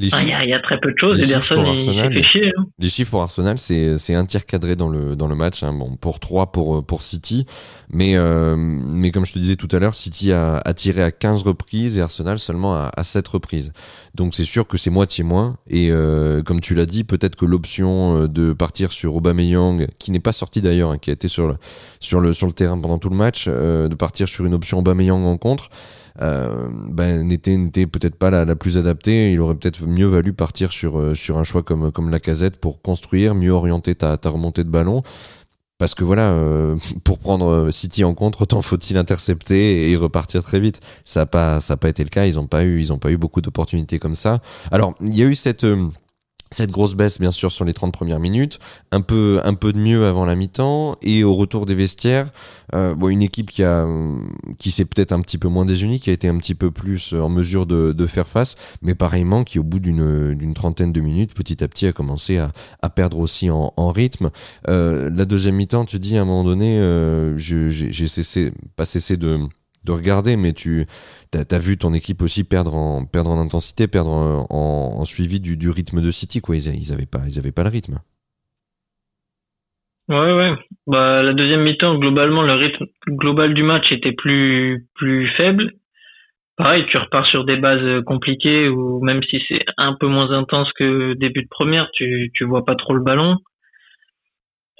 Il 0.00 0.08
y, 0.08 0.52
a 0.52 0.60
très 0.60 0.80
peu 0.80 0.90
de 0.90 0.98
choses. 0.98 1.20
S'est 1.20 1.38
fait 1.38 2.22
chier. 2.24 2.52
Hein. 2.58 2.66
Les 2.80 2.88
chiffres 2.88 3.12
pour 3.12 3.22
Arsenal, 3.22 3.58
c'est 3.58 4.14
un 4.14 4.26
tir 4.26 4.44
cadré 4.44 4.74
dans 4.74 4.88
le, 4.88 5.14
dans 5.14 5.28
le 5.28 5.36
match. 5.36 5.62
Hein. 5.62 5.72
Bon, 5.72 5.94
pour 5.96 6.18
3 6.18 6.50
pour, 6.50 6.84
pour 6.84 7.02
City. 7.02 7.46
Mais, 7.90 8.16
euh, 8.16 8.56
mais 8.56 9.12
comme 9.12 9.24
je 9.24 9.32
te 9.32 9.38
disais 9.38 9.54
tout 9.54 9.68
à 9.70 9.78
l'heure, 9.78 9.94
City 9.94 10.32
a, 10.32 10.56
a, 10.56 10.74
tiré 10.74 11.00
à 11.00 11.12
15 11.12 11.42
reprises 11.44 11.96
et 11.96 12.02
Arsenal 12.02 12.40
seulement 12.40 12.74
à, 12.74 12.90
à 12.96 13.04
7 13.04 13.28
reprises. 13.28 13.72
Donc 14.14 14.34
c'est 14.34 14.44
sûr 14.44 14.66
que 14.66 14.76
c'est 14.76 14.90
moitié 14.90 15.24
moins. 15.24 15.56
Et 15.68 15.90
euh, 15.90 16.42
comme 16.42 16.60
tu 16.60 16.74
l'as 16.74 16.86
dit, 16.86 17.04
peut-être 17.04 17.36
que 17.36 17.44
l'option 17.44 18.22
euh, 18.22 18.28
de 18.28 18.52
partir 18.52 18.92
sur 18.92 19.16
Aubameyang, 19.16 19.86
qui 19.98 20.12
n'est 20.12 20.20
pas 20.20 20.32
sorti 20.32 20.60
d'ailleurs, 20.60 20.90
hein, 20.90 20.98
qui 20.98 21.10
a 21.10 21.12
été 21.12 21.26
sur 21.26 21.48
le, 21.48 21.56
sur, 21.98 22.20
le, 22.20 22.32
sur 22.32 22.46
le 22.46 22.52
terrain 22.52 22.78
pendant 22.78 22.98
tout 22.98 23.10
le 23.10 23.16
match, 23.16 23.46
euh, 23.48 23.88
de 23.88 23.94
partir 23.94 24.28
sur 24.28 24.44
une 24.46 24.54
option 24.54 24.78
Aubameyang 24.78 25.24
en 25.24 25.36
contre, 25.36 25.68
ben, 26.18 27.26
n'était 27.26 27.86
peut-être 27.86 28.16
pas 28.16 28.30
la, 28.30 28.44
la, 28.44 28.56
plus 28.56 28.78
adaptée. 28.78 29.32
Il 29.32 29.40
aurait 29.40 29.54
peut-être 29.54 29.86
mieux 29.86 30.06
valu 30.06 30.32
partir 30.32 30.72
sur, 30.72 30.98
euh, 30.98 31.14
sur 31.14 31.38
un 31.38 31.44
choix 31.44 31.62
comme, 31.62 31.90
comme 31.90 32.10
la 32.10 32.20
casette 32.20 32.56
pour 32.56 32.82
construire, 32.82 33.34
mieux 33.34 33.50
orienter 33.50 33.94
ta, 33.94 34.16
ta 34.16 34.30
remontée 34.30 34.64
de 34.64 34.68
ballon. 34.70 35.02
Parce 35.78 35.94
que 35.94 36.04
voilà, 36.04 36.30
euh, 36.30 36.76
pour 37.04 37.18
prendre 37.18 37.70
City 37.70 38.04
en 38.04 38.14
contre, 38.14 38.42
autant 38.42 38.62
faut-il 38.62 38.96
intercepter 38.96 39.90
et 39.90 39.96
repartir 39.96 40.42
très 40.42 40.60
vite. 40.60 40.80
Ça 41.04 41.20
n'a 41.20 41.26
pas, 41.26 41.60
ça 41.60 41.76
pas 41.76 41.88
été 41.88 42.04
le 42.04 42.10
cas. 42.10 42.26
Ils 42.26 42.36
n'ont 42.36 42.46
pas 42.46 42.64
eu, 42.64 42.80
ils 42.80 42.98
pas 42.98 43.10
eu 43.10 43.16
beaucoup 43.16 43.40
d'opportunités 43.40 43.98
comme 43.98 44.14
ça. 44.14 44.40
Alors, 44.70 44.94
il 45.00 45.14
y 45.14 45.22
a 45.22 45.26
eu 45.26 45.34
cette 45.34 45.66
cette 46.54 46.70
grosse 46.70 46.94
baisse, 46.94 47.20
bien 47.20 47.30
sûr, 47.30 47.52
sur 47.52 47.64
les 47.64 47.74
30 47.74 47.92
premières 47.92 48.20
minutes, 48.20 48.58
un 48.92 49.00
peu, 49.00 49.40
de 49.42 49.78
mieux 49.78 50.06
avant 50.06 50.24
la 50.24 50.34
mi-temps, 50.34 50.96
et 51.02 51.24
au 51.24 51.34
retour 51.34 51.66
des 51.66 51.74
vestiaires, 51.74 52.30
euh, 52.74 52.94
une 53.08 53.22
équipe 53.22 53.50
qui, 53.50 54.70
s'est 54.70 54.84
peut-être 54.84 55.12
un 55.12 55.20
petit 55.20 55.38
peu 55.38 55.48
moins 55.48 55.64
désunie, 55.64 56.00
qui 56.00 56.10
a 56.10 56.12
été 56.12 56.28
un 56.28 56.38
petit 56.38 56.54
peu 56.54 56.70
plus 56.70 57.12
en 57.12 57.28
mesure 57.28 57.66
de, 57.66 58.06
faire 58.06 58.28
face, 58.28 58.54
mais 58.82 58.94
pareillement 58.94 59.44
qui, 59.44 59.58
au 59.58 59.64
bout 59.64 59.80
d'une, 59.80 60.54
trentaine 60.54 60.92
de 60.92 61.00
minutes, 61.00 61.34
petit 61.34 61.62
à 61.64 61.68
petit, 61.68 61.86
a 61.86 61.92
commencé 61.92 62.38
à, 62.38 62.90
perdre 62.90 63.18
aussi 63.18 63.50
en, 63.50 63.72
en 63.76 63.90
rythme. 63.90 64.30
Euh, 64.68 65.10
la 65.14 65.24
deuxième 65.24 65.56
mi-temps, 65.56 65.84
tu 65.84 65.98
dis 65.98 66.16
à 66.16 66.22
un 66.22 66.24
moment 66.24 66.44
donné, 66.44 66.78
euh, 66.78 67.36
j'ai 67.36 68.06
cessé, 68.06 68.52
pas 68.76 68.84
cessé 68.84 69.16
de 69.16 69.40
de 69.84 69.92
regarder, 69.92 70.36
mais 70.36 70.52
tu 70.52 70.86
as, 71.36 71.58
vu 71.58 71.76
ton 71.76 71.92
équipe 71.92 72.22
aussi 72.22 72.44
perdre 72.44 72.74
en, 72.74 73.06
intensité, 73.38 73.88
perdre 73.88 74.46
en, 74.50 75.04
suivi 75.04 75.40
du, 75.40 75.70
rythme 75.70 76.00
de 76.00 76.10
City. 76.10 76.40
Quoi. 76.40 76.56
Ils, 76.56 76.74
ils 76.74 76.92
avaient 76.92 77.06
pas, 77.06 77.20
avaient 77.38 77.52
pas 77.52 77.64
le 77.64 77.70
rythme. 77.70 77.98
Ouais, 80.08 80.32
ouais. 80.32 80.52
Bah, 80.86 81.22
la 81.22 81.32
deuxième 81.32 81.62
mi-temps, 81.62 81.98
globalement, 81.98 82.42
le 82.42 82.54
rythme 82.54 82.86
global 83.08 83.54
du 83.54 83.62
match 83.62 83.90
était 83.90 84.12
plus, 84.12 84.86
plus 84.94 85.28
faible. 85.36 85.72
Pareil, 86.56 86.84
tu 86.90 86.98
repars 86.98 87.26
sur 87.26 87.44
des 87.44 87.56
bases 87.56 88.04
compliquées 88.04 88.68
ou 88.68 89.02
même 89.02 89.22
si 89.24 89.42
c'est 89.48 89.64
un 89.76 89.94
peu 89.94 90.06
moins 90.06 90.30
intense 90.30 90.70
que 90.74 91.14
début 91.14 91.42
de 91.42 91.48
première, 91.48 91.90
tu, 91.92 92.30
tu 92.34 92.44
vois 92.44 92.64
pas 92.64 92.76
trop 92.76 92.94
le 92.94 93.02
ballon 93.02 93.38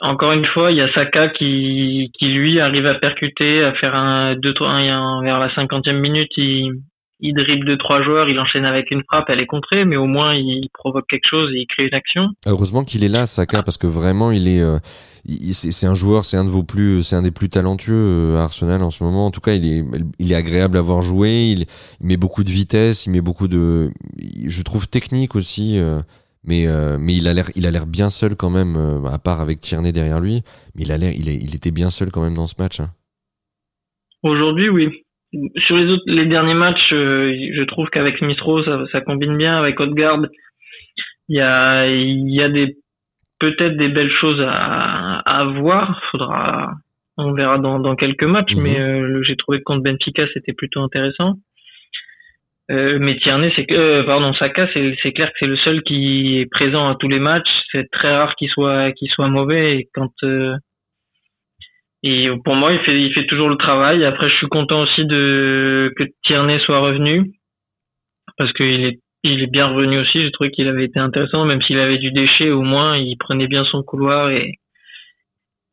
encore 0.01 0.33
une 0.33 0.47
fois, 0.47 0.73
il 0.73 0.79
y 0.79 0.83
a 0.83 0.93
Saka 0.93 1.29
qui, 1.29 2.11
qui 2.19 2.27
lui 2.27 2.61
arrive 2.61 2.87
à 2.87 2.95
percuter, 2.95 3.63
à 3.65 3.73
faire 3.75 3.95
un 3.95 4.35
2-3 4.35 5.23
vers 5.23 5.39
la 5.39 5.55
cinquantième 5.55 6.01
minute, 6.01 6.31
il, 6.37 6.73
il 7.21 7.35
dribble 7.35 7.65
deux 7.65 7.79
trois 7.79 8.03
joueurs, 8.03 8.29
il 8.29 8.39
enchaîne 8.39 8.65
avec 8.65 8.91
une 8.91 9.03
frappe, 9.05 9.27
elle 9.29 9.41
est 9.41 9.47
contrée, 9.47 9.85
mais 9.85 9.97
au 9.97 10.07
moins 10.07 10.35
il 10.35 10.69
provoque 10.75 11.07
quelque 11.09 11.29
chose, 11.29 11.51
il 11.55 11.67
crée 11.67 11.87
une 11.87 11.95
action. 11.95 12.29
Heureusement 12.47 12.85
qu'il 12.85 13.05
est 13.05 13.09
là, 13.09 13.27
Saka, 13.27 13.63
parce 13.63 13.79
que 13.79 13.87
vraiment 13.87 14.31
il 14.31 14.49
est, 14.49 14.61
euh, 14.61 14.79
c'est 15.53 15.87
un 15.87 15.95
joueur, 15.95 16.25
c'est 16.25 16.37
un 16.37 16.45
de 16.45 16.51
vos 16.51 16.65
plus, 16.65 17.03
c'est 17.03 17.17
un 17.17 17.23
des 17.23 17.31
plus 17.31 17.49
talentueux 17.49 17.95
euh, 17.95 18.39
à 18.39 18.43
Arsenal 18.43 18.83
en 18.83 18.91
ce 18.91 19.03
moment. 19.05 19.27
En 19.27 19.31
tout 19.31 19.41
cas, 19.41 19.55
il 19.55 19.67
est, 19.67 19.85
il 20.19 20.33
est 20.33 20.37
agréable 20.37 20.77
à 20.77 20.83
voir 20.83 21.03
jouer, 21.03 21.51
il, 21.51 21.67
il 22.01 22.07
met 22.07 22.17
beaucoup 22.17 22.45
de 22.45 22.51
vitesse, 22.51 23.07
il 23.07 23.11
met 23.11 23.23
beaucoup 23.23 23.49
de, 23.49 23.91
je 24.47 24.63
trouve 24.63 24.89
technique 24.89 25.35
aussi. 25.35 25.79
Euh, 25.79 26.01
mais 26.47 26.67
euh, 26.67 26.97
mais 26.99 27.15
il 27.15 27.27
a 27.27 27.35
l'air 27.35 27.47
il 27.57 27.67
a 27.67 27.71
l'air 27.71 27.87
bien 27.87 28.11
seul 28.11 28.37
quand 28.37 28.51
même 28.51 28.77
euh, 28.77 29.09
à 29.09 29.19
part 29.19 29.41
avec 29.41 29.61
Tierney 29.61 29.93
derrière 29.93 30.21
lui. 30.21 30.43
Mais 30.75 30.83
il 30.83 30.93
a 30.93 30.99
l'air 30.99 31.13
il, 31.13 31.29
il 31.29 31.55
était 31.55 31.71
bien 31.71 31.91
seul 31.91 32.11
quand 32.11 32.23
même 32.23 32.35
dans 32.35 32.47
ce 32.47 32.61
match 32.61 32.81
hein. 32.81 32.91
aujourd'hui 34.23 34.69
oui. 34.69 34.91
Sur 35.67 35.77
les 35.77 35.91
autres 35.91 36.05
les 36.07 36.27
derniers 36.27 36.55
matchs 36.55 36.93
euh, 36.93 37.33
je 37.55 37.65
trouve 37.65 37.89
qu'avec 37.89 38.19
Smith-Rowe 38.19 38.65
ça, 38.65 38.85
ça, 38.93 39.01
combine 39.01 39.37
bien. 39.37 39.57
Avec 39.57 39.81
Odegaard 39.81 40.21
il 41.29 41.37
y 41.37 41.41
a 41.41 41.87
il 41.87 42.35
y 42.35 42.43
a 42.43 42.49
des 42.49 42.77
peut-être 43.41 43.77
des 43.77 43.89
belles 43.89 44.13
choses 44.21 44.41
à, 44.41 45.19
à 45.21 45.45
voir. 45.45 46.01
Faudra 46.11 46.73
on 47.17 47.33
verra 47.33 47.59
dans, 47.59 47.79
dans 47.79 47.97
quelques 47.97 48.25
matchs. 48.25 48.55
Mhm. 48.55 48.63
mais 48.63 49.25
j'ai 49.25 49.37
trouvé 49.37 49.59
que 49.59 49.65
contre 49.65 49.83
Benfica 49.83 50.25
c'était 50.35 50.53
plutôt 50.53 50.81
intéressant 50.81 51.37
euh, 52.71 52.99
mais 52.99 53.17
Tierney, 53.17 53.53
c'est 53.57 53.67
que, 53.67 53.75
euh, 53.75 54.05
pardon, 54.05 54.33
Saka, 54.35 54.67
c'est 54.73 55.13
clair 55.13 55.29
que 55.29 55.37
c'est 55.39 55.47
le 55.47 55.57
seul 55.59 55.83
qui 55.83 56.39
est 56.39 56.47
présent 56.51 56.89
à 56.89 56.97
tous 56.97 57.09
les 57.09 57.19
matchs. 57.19 57.51
C'est 57.71 57.91
très 57.91 58.15
rare 58.17 58.35
qu'il 58.37 58.49
soit 58.49 58.93
qu'il 58.93 59.11
soit 59.11 59.29
mauvais. 59.29 59.79
Et 59.79 59.89
quand 59.93 60.13
euh, 60.23 60.57
et 62.03 62.29
pour 62.45 62.55
moi, 62.55 62.73
il 62.73 62.81
fait 62.81 62.99
il 63.01 63.13
fait 63.13 63.27
toujours 63.27 63.51
le 63.51 63.57
travail. 63.57 64.05
Après, 64.05 64.29
je 64.31 64.37
suis 64.37 64.49
content 64.49 64.81
aussi 64.81 65.05
de 65.05 65.93
que 65.97 66.05
Tierney 66.25 66.59
soit 66.61 66.81
revenu 66.81 67.33
parce 68.39 68.53
qu'il 68.55 68.85
est 68.85 69.01
il 69.25 69.43
est 69.43 69.51
bien 69.51 69.69
revenu 69.69 69.99
aussi. 69.99 70.23
J'ai 70.23 70.31
trouvé 70.33 70.51
qu'il 70.51 70.69
avait 70.69 70.85
été 70.85 71.01
intéressant, 71.01 71.45
même 71.47 71.63
s'il 71.63 71.81
avait 71.81 71.99
du 71.99 72.13
déchet. 72.13 72.51
Au 72.51 72.63
moins, 72.63 72.97
il 72.97 73.17
prenait 73.19 73.47
bien 73.47 73.65
son 73.65 73.83
couloir 73.83 74.31
et 74.31 74.53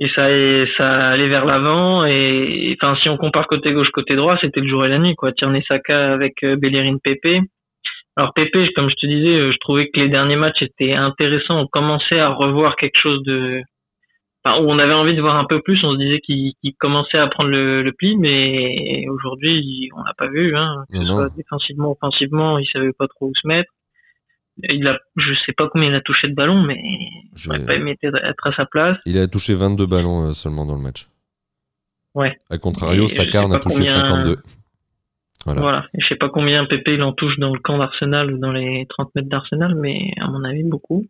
et 0.01 0.09
ça 0.15 0.27
ça 0.77 1.09
allait 1.09 1.29
vers 1.29 1.45
l'avant 1.45 2.05
et 2.05 2.75
enfin 2.81 2.97
si 3.01 3.09
on 3.09 3.17
compare 3.17 3.45
côté 3.45 3.71
gauche 3.71 3.91
côté 3.91 4.15
droit 4.15 4.37
c'était 4.41 4.59
le 4.59 4.67
jour 4.67 4.83
et 4.83 4.89
la 4.89 4.97
nuit 4.97 5.15
quoi 5.15 5.31
Tierney 5.31 5.63
Saka 5.67 6.11
avec 6.11 6.43
euh, 6.43 6.55
Bellerin 6.55 6.97
Pepe 7.03 7.43
Alors 8.17 8.33
Pépé, 8.33 8.67
comme 8.75 8.89
je 8.89 8.95
te 8.95 9.05
disais, 9.05 9.51
je 9.51 9.57
trouvais 9.59 9.89
que 9.89 9.99
les 9.99 10.09
derniers 10.09 10.35
matchs 10.35 10.61
étaient 10.61 10.93
intéressants. 10.93 11.61
On 11.61 11.67
commençait 11.67 12.19
à 12.19 12.29
revoir 12.29 12.75
quelque 12.75 12.99
chose 12.99 13.23
de, 13.23 13.61
enfin, 14.43 14.61
où 14.61 14.69
on 14.69 14.79
avait 14.79 14.93
envie 14.93 15.15
de 15.15 15.21
voir 15.21 15.37
un 15.37 15.45
peu 15.45 15.61
plus. 15.61 15.81
On 15.85 15.93
se 15.93 15.97
disait 15.97 16.19
qu'il 16.19 16.53
commençait 16.77 17.17
à 17.17 17.27
prendre 17.27 17.49
le, 17.49 17.81
le 17.83 17.91
pli, 17.93 18.17
mais 18.17 19.05
aujourd'hui, 19.07 19.89
on 19.95 20.03
l'a 20.03 20.13
pas 20.17 20.27
vu. 20.27 20.55
Hein. 20.57 20.83
Que 20.91 20.99
ce 20.99 21.05
soit 21.05 21.29
défensivement, 21.35 21.91
offensivement, 21.91 22.59
il 22.59 22.67
savait 22.67 22.91
pas 22.91 23.07
trop 23.07 23.27
où 23.27 23.33
se 23.33 23.47
mettre. 23.47 23.71
Il 24.57 24.87
a, 24.87 24.99
je 25.17 25.33
sais 25.45 25.53
pas 25.53 25.69
combien 25.69 25.89
il 25.89 25.95
a 25.95 26.01
touché 26.01 26.27
de 26.27 26.35
ballons, 26.35 26.61
mais 26.61 26.81
je 27.35 27.49
n'aurais 27.49 27.65
pas 27.65 27.75
aimé 27.75 27.97
être 28.01 28.47
à 28.47 28.53
sa 28.53 28.65
place. 28.65 28.97
Il 29.05 29.17
a 29.17 29.27
touché 29.27 29.53
22 29.53 29.85
ballons 29.85 30.27
euh, 30.27 30.33
seulement 30.33 30.65
dans 30.65 30.75
le 30.75 30.81
match. 30.81 31.07
Ouais. 32.13 32.37
A 32.49 32.57
contrario, 32.57 33.07
Sakar 33.07 33.51
a 33.51 33.59
touché 33.59 33.85
52. 33.85 34.37
Voilà. 35.45 35.61
voilà. 35.61 35.85
Et 35.95 36.01
je 36.01 36.07
sais 36.07 36.15
pas 36.15 36.29
combien 36.29 36.65
Pépé 36.65 36.93
il 36.93 37.03
en 37.03 37.13
touche 37.13 37.37
dans 37.39 37.51
le 37.51 37.59
camp 37.59 37.77
d'Arsenal 37.77 38.33
ou 38.33 38.37
dans 38.37 38.51
les 38.51 38.85
30 38.89 39.15
mètres 39.15 39.29
d'Arsenal, 39.29 39.75
mais 39.75 40.11
à 40.19 40.27
mon 40.27 40.43
avis, 40.43 40.63
beaucoup. 40.63 41.05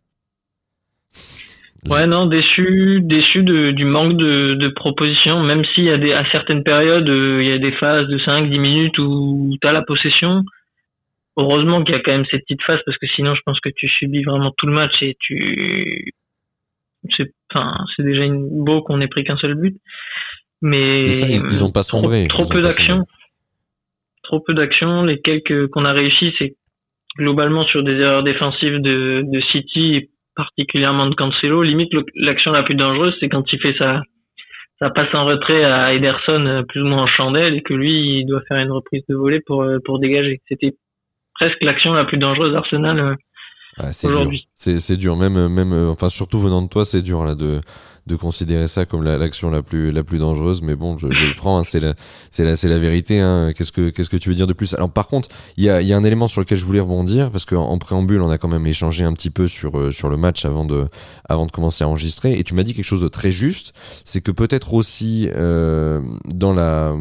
Ouais, 1.90 2.06
non, 2.06 2.28
déçu, 2.28 3.02
déçu 3.02 3.44
de, 3.44 3.72
du 3.72 3.86
manque 3.86 4.16
de, 4.16 4.54
de 4.54 4.68
propositions, 4.70 5.42
même 5.42 5.66
s'il 5.74 5.86
y 5.86 5.90
a 5.90 5.98
des, 5.98 6.14
à 6.14 6.24
certaines 6.32 6.64
périodes, 6.64 7.10
euh, 7.10 7.42
il 7.42 7.50
y 7.50 7.54
a 7.54 7.58
des 7.58 7.72
phases 7.72 8.08
de 8.08 8.20
5, 8.20 8.52
10 8.52 8.60
minutes 8.60 9.00
où 9.00 9.58
tu 9.60 9.68
as 9.68 9.72
la 9.72 9.82
possession. 9.82 10.44
Heureusement 11.38 11.84
qu'il 11.84 11.96
y 11.96 11.98
a 11.98 12.02
quand 12.02 12.12
même 12.12 12.26
cette 12.30 12.42
petite 12.42 12.64
phase 12.64 12.80
parce 12.86 12.98
que 12.98 13.08
sinon 13.08 13.36
je 13.36 13.42
pense 13.46 13.60
que 13.60 13.70
tu 13.70 13.88
subis 13.88 14.24
vraiment 14.24 14.52
tout 14.58 14.68
le 14.68 14.74
match 14.74 14.94
et 15.02 15.16
tu, 15.20 16.14
c'est, 17.16 17.32
enfin, 17.54 17.74
c'est 17.96 18.04
déjà 18.04 18.24
une 18.24 18.64
beau 18.64 18.82
qu'on 18.82 19.02
ait 19.02 19.08
pris 19.08 19.24
qu'un 19.24 19.38
seul 19.38 19.56
but. 19.56 19.78
Mais 20.62 21.12
ça, 21.12 21.28
ils, 21.28 21.64
ont 21.64 21.72
pas 21.72 21.84
sombré. 21.84 22.28
Trop, 22.28 22.44
peu 22.44 22.62
d'action. 22.62 23.00
Trop 24.24 24.42
peu 24.42 24.54
d'action. 24.54 25.04
Les 25.04 25.20
quelques 25.20 25.68
qu'on 25.70 25.86
a 25.86 25.92
réussi, 25.92 26.34
c'est 26.38 26.56
globalement 27.18 27.66
sur 27.66 27.84
des 27.84 27.94
erreurs 27.94 28.24
défensives 28.24 28.80
de, 28.80 29.24
de 29.26 29.42
City 29.52 30.10
particulièrement 30.36 31.08
de 31.08 31.16
Cancelo. 31.16 31.64
Limite, 31.64 31.92
l'action 32.16 32.52
la 32.52 32.64
plus 32.64 32.76
dangereuse, 32.76 33.16
c'est 33.20 33.30
quand 33.30 33.44
il 33.52 33.60
fait 33.60 33.76
sa, 33.78 34.02
ça 34.80 34.90
passe 34.92 35.14
en 35.14 35.26
retrait 35.26 35.64
à 35.64 35.94
Ederson 35.94 36.46
euh, 36.46 36.64
plus 36.64 36.82
ou 36.82 36.86
moins 36.86 37.04
en 37.04 37.08
chandelle 37.08 37.56
et 37.56 37.62
que 37.62 37.74
lui, 37.74 38.20
il 38.20 38.26
doit 38.26 38.42
faire 38.48 38.58
une 38.58 38.72
reprise 38.72 39.04
de 39.10 39.16
volée 39.16 39.42
pour, 39.46 39.64
euh, 39.64 39.80
pour 39.84 40.00
dégager. 40.00 40.42
C'était 40.48 40.74
presque 41.42 41.62
l'action 41.62 41.94
la 41.94 42.06
plus 42.06 42.20
dangereuse 42.20 42.54
d'Arsenal 42.54 43.18
euh, 43.80 43.92
aujourd'hui. 44.04 44.48
C'est 44.56 44.98
dur, 44.98 45.16
même, 45.16 45.48
même, 45.48 45.74
enfin, 45.90 46.08
surtout 46.08 46.40
venant 46.40 46.62
de 46.62 46.70
toi, 46.70 46.86
c'est 46.86 47.02
dur 47.02 47.24
là 47.24 47.34
de 47.34 47.62
de 48.08 48.16
considérer 48.16 48.68
ça 48.68 48.86
comme 48.86 49.04
l'action 49.04 49.50
la, 49.50 49.62
plus 49.62 49.92
la 49.92 50.04
plus 50.04 50.20
dangereuse 50.20 50.62
mais 50.62 50.76
bon 50.76 50.98
je, 50.98 51.08
le 51.08 51.36
prends 51.36 51.60
hein, 51.60 51.64
c'est 51.64 51.80
la 51.80 51.94
la 52.40 52.56
la 52.64 52.80
vérité 52.80 53.20
hein. 53.20 53.52
qu'est-ce 53.56 53.72
que 53.72 53.90
qu'est-ce 53.90 54.10
que 54.10 54.18
tu 54.18 54.30
veux 54.30 54.36
dire 54.36 54.48
de 54.48 54.54
plus? 54.54 54.74
Alors 54.74 54.92
par 54.92 55.08
contre 55.08 55.30
il 55.58 55.64
y 55.64 55.70
a 55.70 55.82
y 55.82 55.94
a 55.94 55.98
un 55.98 56.04
élément 56.04 56.28
sur 56.28 56.42
lequel 56.42 56.58
je 56.58 56.66
voulais 56.66 56.80
rebondir 56.80 57.32
parce 57.32 57.46
qu'en 57.46 57.78
préambule 57.78 58.22
on 58.22 58.30
a 58.30 58.38
quand 58.38 58.48
même 58.48 58.66
échangé 58.68 59.04
un 59.04 59.14
petit 59.14 59.30
peu 59.30 59.48
sur 59.48 59.78
euh, 59.78 59.92
sur 59.92 60.10
le 60.10 60.18
match 60.18 60.46
avant 60.46 60.66
de 60.66 60.88
avant 61.28 61.46
de 61.46 61.52
commencer 61.52 61.84
à 61.84 61.88
enregistrer 61.88 62.34
et 62.34 62.44
tu 62.44 62.54
m'as 62.54 62.64
dit 62.64 62.74
quelque 62.74 62.86
chose 62.86 63.02
de 63.02 63.08
très 63.08 63.32
juste 63.32 63.74
c'est 64.04 64.22
que 64.22 64.32
peut-être 64.32 64.74
aussi 64.74 65.30
euh, 65.36 66.02
dans 66.26 66.54
la 66.54 66.94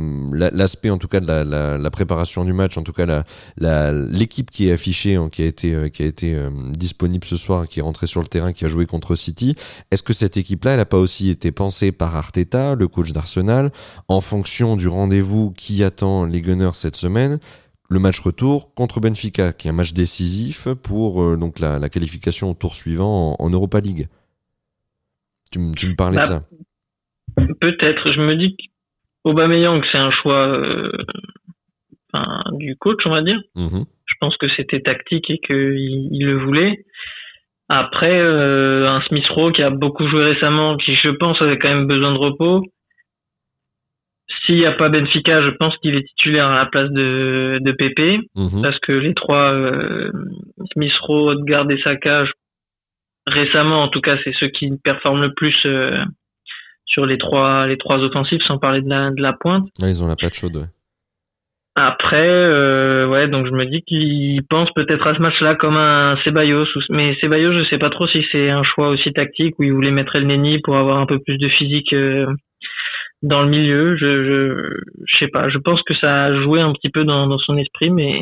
l'aspect 0.53 0.91
en 0.91 0.99
tout 0.99 1.09
cas 1.09 1.21
de 1.21 1.27
la, 1.27 1.79
la, 1.79 1.91
préparation 1.91 2.45
du 2.45 2.53
match 2.53 2.77
en 2.79 2.83
tout 2.83 2.93
cas 2.93 3.25
l'équipe 3.59 4.51
qui 4.51 4.69
est 4.69 4.73
affichée 4.73 5.17
hein, 5.17 5.29
qui 5.31 5.43
a 5.43 5.47
été 5.47 5.75
euh, 5.75 5.89
qui 5.89 6.03
a 6.03 6.07
été 6.07 6.35
euh, 6.35 6.51
disponible 6.71 7.25
ce 7.25 7.37
soir 7.37 7.69
qui 7.69 7.81
est 7.81 7.83
rentrée 7.83 8.07
sur 8.07 8.21
le 8.21 8.27
terrain 8.27 8.53
qui 8.53 8.65
a 8.65 8.69
joué 8.69 8.87
contre 8.87 9.15
City 9.15 9.55
est-ce 9.91 10.03
que 10.03 10.13
cette 10.13 10.37
équipe 10.37 10.65
là 10.65 10.73
elle 10.73 10.81
a 10.81 10.85
pas 10.91 10.99
aussi 10.99 11.31
été 11.31 11.53
pensé 11.53 11.93
par 11.93 12.17
Arteta, 12.17 12.75
le 12.75 12.89
coach 12.89 13.13
d'Arsenal, 13.13 13.71
en 14.09 14.21
fonction 14.21 14.77
du 14.77 14.89
rendez-vous 14.89 15.53
qui 15.53 15.83
attend 15.83 16.27
les 16.27 16.43
Gunners 16.43 16.75
cette 16.75 16.97
semaine, 16.97 17.39
le 17.89 17.99
match 17.99 18.21
retour 18.21 18.75
contre 18.75 19.01
Benfica, 19.01 19.53
qui 19.53 19.69
est 19.69 19.71
un 19.71 19.75
match 19.75 19.93
décisif 19.93 20.69
pour 20.85 21.23
euh, 21.23 21.37
donc 21.37 21.59
la, 21.59 21.89
qualification 21.89 22.51
au 22.51 22.55
tour 22.55 22.75
suivant 22.75 23.37
en, 23.39 23.51
Europa 23.51 23.81
League. 23.81 24.07
Tu, 25.51 25.59
me 25.59 25.97
parlais 25.97 26.19
de 26.19 26.23
bah, 26.23 26.27
ça 26.27 26.43
Peut-être. 27.61 28.13
Je 28.13 28.21
me 28.21 28.37
dis 28.37 28.57
qu'Aubameyang, 29.25 29.83
c'est 29.91 29.99
un 29.99 30.13
choix 30.13 30.47
euh, 30.49 30.93
du 32.53 32.77
coach, 32.77 33.01
on 33.07 33.11
va 33.11 33.23
dire. 33.23 33.41
Mm-hmm. 33.57 33.85
Je 34.07 34.15
pense 34.21 34.37
que 34.37 34.47
c'était 34.57 34.81
tactique 34.81 35.29
et 35.31 35.39
qu'il 35.39 36.09
il 36.13 36.25
le 36.25 36.45
voulait. 36.45 36.85
Après, 37.73 38.19
euh, 38.21 38.89
un 38.89 39.01
Smith 39.03 39.25
Rowe 39.29 39.53
qui 39.53 39.63
a 39.63 39.71
beaucoup 39.71 40.05
joué 40.09 40.25
récemment, 40.25 40.77
qui 40.77 40.97
je 40.97 41.11
pense 41.11 41.41
avait 41.41 41.57
quand 41.57 41.69
même 41.69 41.87
besoin 41.87 42.13
de 42.13 42.19
repos. 42.19 42.65
S'il 44.45 44.57
n'y 44.57 44.67
a 44.67 44.73
pas 44.73 44.89
Benfica, 44.89 45.41
je 45.41 45.51
pense 45.51 45.77
qu'il 45.79 45.95
est 45.95 46.03
titulaire 46.09 46.49
à 46.49 46.57
la 46.57 46.67
place 46.67 46.91
de, 46.91 47.59
de 47.61 47.73
Pepe, 47.73 48.23
mhm. 48.35 48.63
parce 48.63 48.77
que 48.81 48.91
les 48.91 49.15
trois, 49.15 49.53
euh, 49.53 50.11
Smith 50.73 50.93
Rowe, 51.03 51.29
Odegaard 51.29 51.71
et 51.71 51.81
Saka, 51.83 52.25
récemment 53.29 53.85
en 53.85 53.89
tout 53.89 54.01
cas, 54.01 54.17
c'est 54.25 54.35
ceux 54.41 54.49
qui 54.49 54.69
performent 54.83 55.23
le 55.23 55.33
plus 55.33 55.55
euh, 55.65 56.03
sur 56.87 57.07
les 57.07 57.19
trois 57.19 57.69
les 57.69 57.79
trois 57.79 57.99
offensifs, 57.99 58.43
sans 58.49 58.59
parler 58.59 58.83
de 58.83 58.89
la, 58.89 59.13
de 59.13 59.23
la 59.23 59.33
pointe. 59.33 59.69
ils 59.81 60.03
ont 60.03 60.09
la 60.09 60.17
patte 60.17 60.35
chaude. 60.35 60.57
Ouais. 60.57 60.67
Après, 61.87 62.29
euh, 62.29 63.09
ouais, 63.09 63.29
donc 63.29 63.47
je 63.47 63.53
me 63.53 63.65
dis 63.65 63.83
qu'il 63.83 64.43
pense 64.49 64.71
peut-être 64.73 65.07
à 65.07 65.15
ce 65.15 65.21
match-là 65.21 65.55
comme 65.55 65.77
un 65.77 66.17
Ceballos, 66.25 66.67
mais 66.91 67.17
Ceballos, 67.21 67.53
je 67.53 67.69
sais 67.69 67.79
pas 67.79 67.91
trop 67.91 68.07
si 68.07 68.25
c'est 68.31 68.51
un 68.51 68.63
choix 68.63 68.89
aussi 68.89 69.13
tactique 69.13 69.59
où 69.59 69.63
il 69.63 69.73
voulait 69.73 69.91
mettre 69.91 70.17
El 70.17 70.27
Neni 70.27 70.59
pour 70.61 70.77
avoir 70.77 70.99
un 70.99 71.07
peu 71.07 71.19
plus 71.19 71.39
de 71.39 71.49
physique 71.49 71.93
euh, 71.93 72.27
dans 73.23 73.43
le 73.43 73.49
milieu. 73.49 73.97
Je, 73.97 74.25
je, 74.25 74.71
je 75.07 75.19
sais 75.19 75.29
pas. 75.29 75.49
Je 75.49 75.59
pense 75.59 75.81
que 75.83 75.95
ça 75.97 76.25
a 76.25 76.43
joué 76.43 76.61
un 76.61 76.73
petit 76.73 76.91
peu 76.91 77.05
dans, 77.05 77.27
dans 77.27 77.39
son 77.39 77.57
esprit, 77.57 77.91
mais 77.91 78.21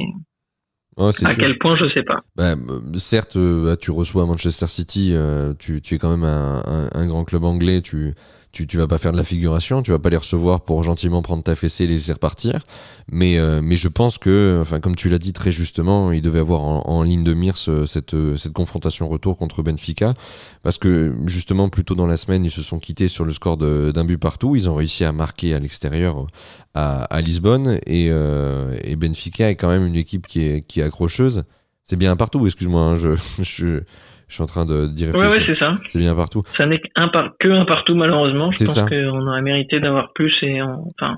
à 0.97 1.35
quel 1.35 1.59
point, 1.59 1.77
je 1.77 1.89
sais 1.95 2.03
pas. 2.03 2.21
Bah, 2.37 2.55
certes, 2.95 3.37
euh, 3.37 3.65
bah, 3.65 3.77
tu 3.77 3.91
reçois 3.91 4.25
Manchester 4.27 4.67
City, 4.67 5.15
tu, 5.59 5.81
tu, 5.81 5.95
es 5.95 5.99
quand 5.99 6.11
même 6.11 6.25
un, 6.25 6.63
un, 6.65 6.89
un, 6.93 7.07
grand 7.07 7.25
club 7.25 7.45
anglais, 7.45 7.81
tu, 7.81 8.15
tu, 8.53 8.67
tu 8.67 8.79
vas 8.79 8.87
pas 8.87 8.99
faire 8.99 9.13
de 9.13 9.17
la 9.17 9.25
figuration, 9.25 9.83
tu 9.83 9.91
vas 9.91 9.99
pas 9.99 10.09
les 10.09 10.17
recevoir 10.17 10.63
pour 10.63 10.83
gentiment 10.83 11.21
prendre 11.23 11.43
ta 11.43 11.55
fessée 11.55 11.85
et 11.85 11.87
les 11.87 11.95
laisser 11.95 12.13
repartir. 12.13 12.63
Mais, 13.11 13.39
euh, 13.39 13.61
mais 13.63 13.77
je 13.77 13.89
pense 13.89 14.19
que, 14.19 14.59
enfin, 14.61 14.81
comme 14.81 14.97
tu 14.97 15.09
l'as 15.09 15.19
dit 15.19 15.33
très 15.33 15.53
justement, 15.53 16.13
il 16.13 16.23
devait 16.23 16.39
avoir 16.39 16.63
en, 16.63 17.03
ligne 17.03 17.25
de 17.25 17.35
mire 17.35 17.57
cette, 17.59 18.17
cette 18.37 18.53
confrontation 18.53 19.09
retour 19.09 19.37
contre 19.37 19.63
Benfica. 19.63 20.15
Parce 20.63 20.79
que, 20.79 21.15
justement, 21.27 21.69
plus 21.69 21.85
tôt 21.85 21.95
dans 21.95 22.07
la 22.07 22.17
semaine, 22.17 22.45
ils 22.45 22.51
se 22.51 22.63
sont 22.63 22.79
quittés 22.79 23.09
sur 23.09 23.25
le 23.25 23.33
score 23.33 23.57
d'un 23.57 24.05
but 24.05 24.19
partout. 24.19 24.57
Ils 24.57 24.69
ont 24.69 24.75
réussi 24.75 25.05
à 25.05 25.13
marquer 25.13 25.55
à 25.55 25.59
l'extérieur 25.59 26.27
à, 26.75 27.21
Lisbonne. 27.21 27.79
Et, 27.87 28.09
euh, 28.11 28.77
et 28.83 28.97
Benfica 28.97 29.51
est 29.51 29.57
quand 29.57 29.69
même 29.69 29.87
une 29.87 29.97
équipe 29.97 30.27
qui 30.27 30.41
est, 30.41 30.83
accrocheuse. 30.83 31.45
C'est 31.85 31.97
bien 31.97 32.17
partout, 32.17 32.47
excuse-moi, 32.47 32.83
hein, 32.83 32.97
je 32.97 33.81
je 34.29 34.35
suis 34.35 34.43
en 34.43 34.47
train 34.47 34.65
de 34.65 34.87
d'y 34.87 35.07
réfléchir. 35.07 35.31
Ouais, 35.31 35.43
c'est 35.47 35.59
ça. 35.59 35.73
C'est 35.87 35.99
bien 35.99 36.15
partout. 36.15 36.43
Ça 36.47 36.67
n'est 36.67 36.81
qu'un 36.81 37.09
par... 37.09 37.33
que 37.39 37.49
un 37.49 37.65
partout 37.65 37.95
malheureusement. 37.95 38.53
Je 38.53 38.65
pense 38.65 38.79
qu'on 38.79 39.27
aurait 39.27 39.43
mérité 39.43 39.81
d'avoir 39.81 40.13
plus 40.13 40.35
et 40.43 40.63
enfin. 40.63 41.17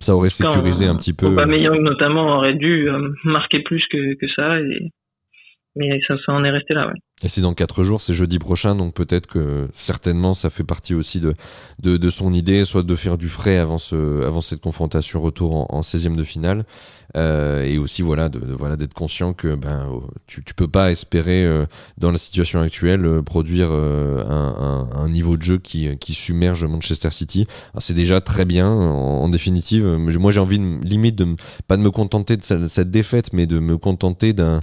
Ça 0.00 0.14
aurait 0.14 0.28
sécurisé 0.28 0.86
un 0.86 0.96
petit 0.96 1.14
peu. 1.14 1.26
Aubameyang 1.26 1.80
notamment 1.80 2.36
aurait 2.36 2.54
dû 2.54 2.88
euh, 2.88 3.08
marquer 3.24 3.60
plus 3.60 3.82
que, 3.90 4.14
que 4.14 4.26
ça 4.36 4.60
et 4.60 4.90
mais 5.76 6.00
ça, 6.06 6.14
ça 6.24 6.32
en 6.32 6.44
est 6.44 6.50
resté 6.50 6.74
là. 6.74 6.86
Ouais. 6.86 6.92
Et 7.24 7.28
c'est 7.28 7.40
dans 7.40 7.54
quatre 7.54 7.84
jours, 7.84 8.02
c'est 8.02 8.12
jeudi 8.12 8.38
prochain, 8.38 8.74
donc 8.74 8.92
peut-être 8.92 9.26
que 9.26 9.66
certainement 9.72 10.34
ça 10.34 10.50
fait 10.50 10.62
partie 10.62 10.94
aussi 10.94 11.20
de, 11.20 11.34
de, 11.82 11.96
de, 11.96 12.10
son 12.10 12.34
idée, 12.34 12.66
soit 12.66 12.82
de 12.82 12.94
faire 12.96 13.16
du 13.16 13.30
frais 13.30 13.56
avant, 13.56 13.78
ce, 13.78 14.22
avant 14.26 14.42
cette 14.42 14.60
confrontation 14.60 15.22
retour 15.22 15.56
en, 15.56 15.66
en 15.70 15.80
16e 15.80 16.16
de 16.16 16.22
finale, 16.22 16.66
euh, 17.16 17.64
et 17.64 17.78
aussi 17.78 18.02
voilà 18.02 18.28
de, 18.28 18.40
voilà 18.52 18.76
d'être 18.76 18.92
conscient 18.92 19.32
que 19.32 19.54
ben 19.54 19.86
oh, 19.90 20.04
tu, 20.26 20.44
tu 20.44 20.52
peux 20.52 20.68
pas 20.68 20.90
espérer 20.90 21.46
euh, 21.46 21.64
dans 21.96 22.10
la 22.10 22.18
situation 22.18 22.60
actuelle 22.60 23.06
euh, 23.06 23.22
produire 23.22 23.68
euh, 23.70 24.22
un, 24.28 24.90
un, 24.92 25.04
un, 25.04 25.08
niveau 25.08 25.38
de 25.38 25.42
jeu 25.42 25.56
qui, 25.56 25.96
qui 25.96 26.12
submerge 26.12 26.64
Manchester 26.64 27.10
City. 27.10 27.46
C'est 27.78 27.94
déjà 27.94 28.20
très 28.20 28.44
bien 28.44 28.68
en, 28.68 29.22
en 29.22 29.28
définitive. 29.30 29.86
Moi 29.86 30.30
j'ai 30.30 30.40
envie 30.40 30.58
de, 30.58 30.84
limite 30.84 31.14
de 31.14 31.36
pas 31.68 31.78
de 31.78 31.82
me 31.82 31.90
contenter 31.90 32.36
de 32.36 32.42
cette 32.42 32.90
défaite, 32.90 33.32
mais 33.32 33.46
de 33.46 33.60
me 33.60 33.78
contenter 33.78 34.34
d'un 34.34 34.60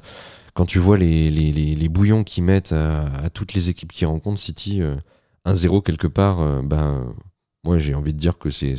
quand 0.53 0.65
tu 0.65 0.79
vois 0.79 0.97
les, 0.97 1.89
bouillons 1.89 2.23
qu'ils 2.23 2.43
mettent 2.43 2.73
à, 2.73 3.29
toutes 3.33 3.53
les 3.53 3.69
équipes 3.69 3.91
qui 3.91 4.05
rencontrent 4.05 4.39
City, 4.39 4.81
1-0 5.45 5.77
euh, 5.77 5.81
quelque 5.81 6.07
part, 6.07 6.41
euh, 6.41 6.61
ben, 6.61 7.13
moi 7.63 7.79
j'ai 7.79 7.95
envie 7.95 8.13
de 8.13 8.19
dire 8.19 8.37
que 8.37 8.49
c'est 8.49 8.75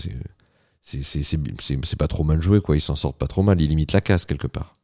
c'est 0.83 1.99
pas 1.99 2.09
trop 2.09 2.25
mal 2.25 2.43
joué, 2.43 2.61
quoi. 2.61 2.77
Ils 2.77 2.81
s'en 2.81 2.97
sortent 2.97 3.19
pas 3.19 3.29
trop 3.29 3.43
mal, 3.43 3.61
ils 3.61 3.69
limitent 3.69 3.93
la 3.93 4.01
casse 4.01 4.25
quelque 4.25 4.49
part. 4.49 4.75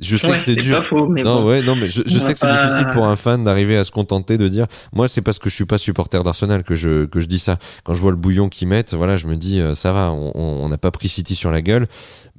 Je 0.00 0.16
sais 0.16 0.30
que 0.30 0.38
c'est 0.38 0.54
dur. 0.54 0.84
non, 0.92 1.44
ouais, 1.44 1.62
non, 1.62 1.74
mais 1.74 1.88
je, 1.88 2.02
je 2.06 2.18
sais 2.18 2.32
que 2.32 2.38
c'est 2.38 2.48
difficile 2.48 2.86
pour 2.92 3.06
un 3.06 3.16
fan 3.16 3.42
d'arriver 3.42 3.76
à 3.76 3.82
se 3.82 3.90
contenter 3.90 4.38
de 4.38 4.46
dire, 4.46 4.66
moi, 4.92 5.08
c'est 5.08 5.22
parce 5.22 5.40
que 5.40 5.50
je 5.50 5.54
suis 5.56 5.64
pas 5.64 5.78
supporter 5.78 6.22
d'Arsenal 6.22 6.62
que 6.62 6.76
je, 6.76 7.06
que 7.06 7.18
je 7.18 7.26
dis 7.26 7.40
ça. 7.40 7.58
Quand 7.84 7.94
je 7.94 8.00
vois 8.00 8.12
le 8.12 8.16
bouillon 8.16 8.48
qu'ils 8.48 8.68
mettent, 8.68 8.94
voilà, 8.94 9.16
je 9.16 9.26
me 9.26 9.34
dis, 9.34 9.60
euh, 9.60 9.74
ça 9.74 9.92
va, 9.92 10.12
on 10.12 10.68
n'a 10.68 10.78
pas 10.78 10.92
pris 10.92 11.08
City 11.08 11.34
sur 11.34 11.50
la 11.50 11.62
gueule. 11.62 11.88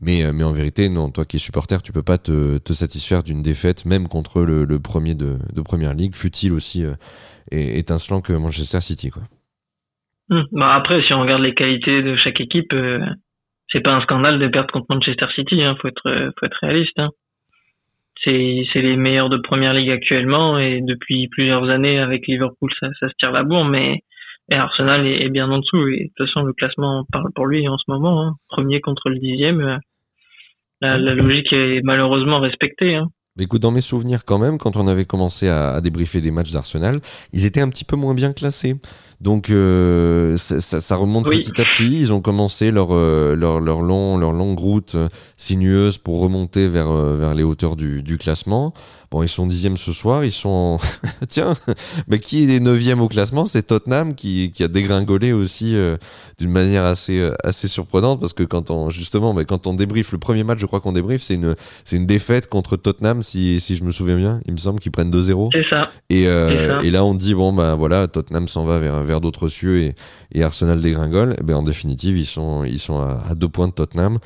Mais, 0.01 0.23
euh, 0.23 0.31
mais 0.31 0.45
en 0.45 0.53
vérité, 0.53 0.87
non, 0.87 1.09
toi 1.09 1.25
qui 1.25 1.35
es 1.35 1.39
supporter, 1.39 1.81
tu 1.81 1.91
peux 1.91 2.01
pas 2.01 2.17
te, 2.17 2.59
te 2.59 2.71
satisfaire 2.71 3.23
d'une 3.23 3.41
défaite, 3.41 3.85
même 3.85 4.07
contre 4.07 4.43
le, 4.43 4.63
le 4.63 4.79
premier 4.79 5.13
de, 5.13 5.37
de 5.53 5.61
première 5.61 5.93
ligue, 5.93 6.15
fut-il 6.15 6.53
aussi 6.53 6.85
euh, 6.85 6.93
étincelant 7.51 8.21
que 8.21 8.31
Manchester 8.31 8.79
City, 8.79 9.09
quoi. 9.09 9.23
Hum, 10.29 10.45
bah 10.53 10.75
après, 10.75 11.01
si 11.01 11.13
on 11.13 11.21
regarde 11.21 11.41
les 11.41 11.55
qualités 11.55 12.03
de 12.03 12.15
chaque 12.15 12.39
équipe, 12.39 12.73
c'est 13.69 13.81
pas 13.81 13.95
un 13.95 14.01
scandale 14.01 14.39
de 14.39 14.47
perdre 14.47 14.71
contre 14.71 14.85
Manchester 14.89 15.25
City, 15.35 15.61
hein, 15.61 15.75
faut 15.81 15.89
être, 15.89 16.31
faut 16.39 16.45
être 16.45 16.57
réaliste, 16.61 16.97
hein. 16.99 17.09
C'est 18.23 18.81
les 18.81 18.95
meilleurs 18.97 19.29
de 19.29 19.37
première 19.37 19.73
ligue 19.73 19.89
actuellement 19.89 20.59
et 20.59 20.81
depuis 20.81 21.27
plusieurs 21.29 21.69
années 21.69 21.99
avec 21.99 22.27
Liverpool 22.27 22.69
ça, 22.79 22.87
se 22.99 23.05
tire 23.19 23.31
la 23.31 23.43
bourre 23.43 23.65
mais 23.65 24.01
Arsenal 24.51 25.05
est, 25.05 25.29
bien 25.29 25.49
en 25.49 25.59
dessous 25.59 25.87
et 25.87 26.05
de 26.05 26.11
toute 26.15 26.27
façon 26.27 26.45
le 26.45 26.53
classement 26.53 27.05
parle 27.11 27.31
pour 27.33 27.45
lui 27.45 27.67
en 27.67 27.77
ce 27.77 27.85
moment 27.87 28.21
hein. 28.23 28.35
premier 28.49 28.81
contre 28.81 29.09
le 29.09 29.19
dixième 29.19 29.61
euh, 29.61 29.77
la, 30.81 30.97
logique 30.97 31.51
est 31.53 31.81
malheureusement 31.83 32.39
respectée 32.39 32.95
hein. 32.95 33.09
Écoute, 33.41 33.61
dans 33.61 33.71
mes 33.71 33.79
souvenirs 33.79 34.25
quand 34.25 34.37
même, 34.37 34.57
quand 34.57 34.75
on 34.75 34.85
avait 34.85 35.05
commencé 35.05 35.47
à, 35.47 35.69
à 35.69 35.79
débriefer 35.81 36.19
des 36.19 36.31
matchs 36.31 36.51
d'Arsenal, 36.51 36.97
ils 37.31 37.45
étaient 37.45 37.61
un 37.61 37.69
petit 37.69 37.85
peu 37.85 37.95
moins 37.95 38.13
bien 38.13 38.33
classés. 38.33 38.75
Donc 39.21 39.49
euh, 39.49 40.37
ça, 40.37 40.61
ça, 40.61 40.95
remonte 40.95 41.25
petit 41.25 41.59
à 41.59 41.65
petit. 41.65 41.99
Ils 41.99 42.13
ont 42.13 42.21
commencé 42.21 42.71
leur, 42.71 42.89
euh, 42.91 43.35
leur, 43.35 43.59
leur, 43.59 43.81
long, 43.81 44.17
leur 44.17 44.31
longue 44.31 44.59
route 44.59 44.95
sinueuse 45.35 45.97
pour 45.97 46.21
remonter 46.21 46.67
vers, 46.69 46.91
vers 46.91 47.35
les 47.35 47.43
hauteurs 47.43 47.75
du, 47.75 48.01
du 48.01 48.17
classement. 48.17 48.73
Bon, 49.11 49.23
ils 49.23 49.29
sont 49.29 49.47
dixième 49.47 49.75
ce 49.75 49.91
soir, 49.91 50.23
ils 50.23 50.31
sont... 50.31 50.77
Tiens, 51.27 51.55
mais 52.07 52.19
qui 52.19 52.55
est 52.55 52.59
neuvième 52.59 53.01
au 53.01 53.07
classement? 53.07 53.47
C'est 53.47 53.63
Tottenham 53.63 54.13
qui, 54.13 54.51
qui 54.51 54.63
a 54.63 54.67
dégringolé 54.67 55.33
aussi 55.33 55.75
euh, 55.75 55.97
d'une 56.37 56.51
manière 56.51 56.83
assez, 56.83 57.19
euh, 57.19 57.33
assez 57.43 57.67
surprenante 57.67 58.19
parce 58.19 58.33
que 58.33 58.43
quand 58.43 58.69
on, 58.69 58.91
justement, 58.91 59.33
mais 59.33 59.45
quand 59.45 59.65
on 59.65 59.73
débrief, 59.73 60.11
le 60.11 60.19
premier 60.19 60.43
match, 60.43 60.59
je 60.59 60.67
crois 60.67 60.79
qu'on 60.79 60.91
débrief, 60.91 61.23
c'est 61.23 61.33
une, 61.33 61.55
c'est 61.85 61.95
une 61.95 62.05
défaite 62.05 62.49
contre 62.49 62.77
Tottenham, 62.77 63.23
si, 63.23 63.59
si 63.59 63.75
je 63.75 63.83
me 63.83 63.89
souviens 63.89 64.17
bien. 64.17 64.41
Il 64.45 64.53
me 64.53 64.57
semble 64.57 64.79
qu'ils 64.79 64.91
prennent 64.91 65.11
2-0. 65.11 65.49
C'est 65.53 65.67
ça. 65.71 65.89
Et, 66.11 66.27
euh, 66.27 66.79
et 66.81 66.91
là, 66.91 67.03
on 67.03 67.15
dit, 67.15 67.33
bon, 67.33 67.51
bah 67.51 67.73
voilà, 67.73 68.07
Tottenham 68.07 68.47
s'en 68.47 68.63
va 68.63 68.77
vers, 68.77 69.01
vers 69.01 69.21
d'autres 69.21 69.47
cieux 69.47 69.79
et, 69.79 69.95
et 70.33 70.43
Arsenal 70.43 70.81
dégringole. 70.81 71.31
Et 71.31 71.37
eh 71.39 71.43
ben, 71.43 71.55
en 71.55 71.63
définitive, 71.63 72.15
ils 72.15 72.27
sont, 72.27 72.63
ils 72.63 72.79
sont 72.79 72.99
à, 72.99 73.23
à 73.31 73.33
deux 73.33 73.49
points 73.49 73.69
de 73.69 73.73
Tottenham 73.73 74.19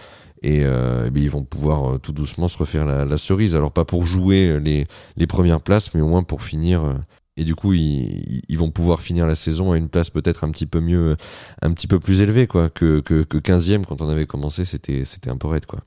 et, 0.44 0.62
euh, 0.64 1.10
eh 1.14 1.20
ils 1.20 1.30
vont 1.30 1.44
pouvoir 1.44 1.96
euh, 1.96 1.98
tout 1.98 2.12
doucement 2.12 2.48
se 2.48 2.58
refaire 2.58 2.86
la, 2.86 3.06
la, 3.06 3.18
cerise. 3.18 3.56
Alors 3.56 3.72
pas 3.72 3.86
pour 3.86 4.04
jouer 4.04 4.60
les, 4.60 4.84
les 5.18 5.28
premières 5.28 5.62
places, 5.62 5.94
mais 5.94 6.02
au 6.02 6.08
moins 6.08 6.24
pour 6.24 6.44
finir. 6.44 6.84
Euh, 6.84 6.94
et 7.36 7.46
du 7.46 7.56
coup, 7.56 7.74
ils, 7.74 8.42
ils, 8.48 8.58
vont 8.58 8.70
pouvoir 8.70 9.02
finir 9.02 9.26
la 9.26 9.34
saison 9.34 9.72
à 9.72 9.78
une 9.78 9.90
place 9.90 10.12
peut-être 10.12 10.44
un 10.44 10.52
petit 10.52 10.68
peu 10.68 10.80
mieux, 10.80 11.16
un 11.64 11.74
petit 11.74 11.88
peu 11.88 12.00
plus 12.00 12.22
élevée 12.22 12.46
quoi, 12.46 12.70
que, 12.70 13.00
que, 13.00 13.24
que 13.24 13.38
15e 13.38 13.86
quand 13.86 14.02
on 14.02 14.10
avait 14.10 14.28
commencé. 14.28 14.66
C'était, 14.66 15.04
c'était 15.04 15.32
un 15.32 15.38
peu 15.38 15.48
raide 15.48 15.66
quoi. 15.66 15.80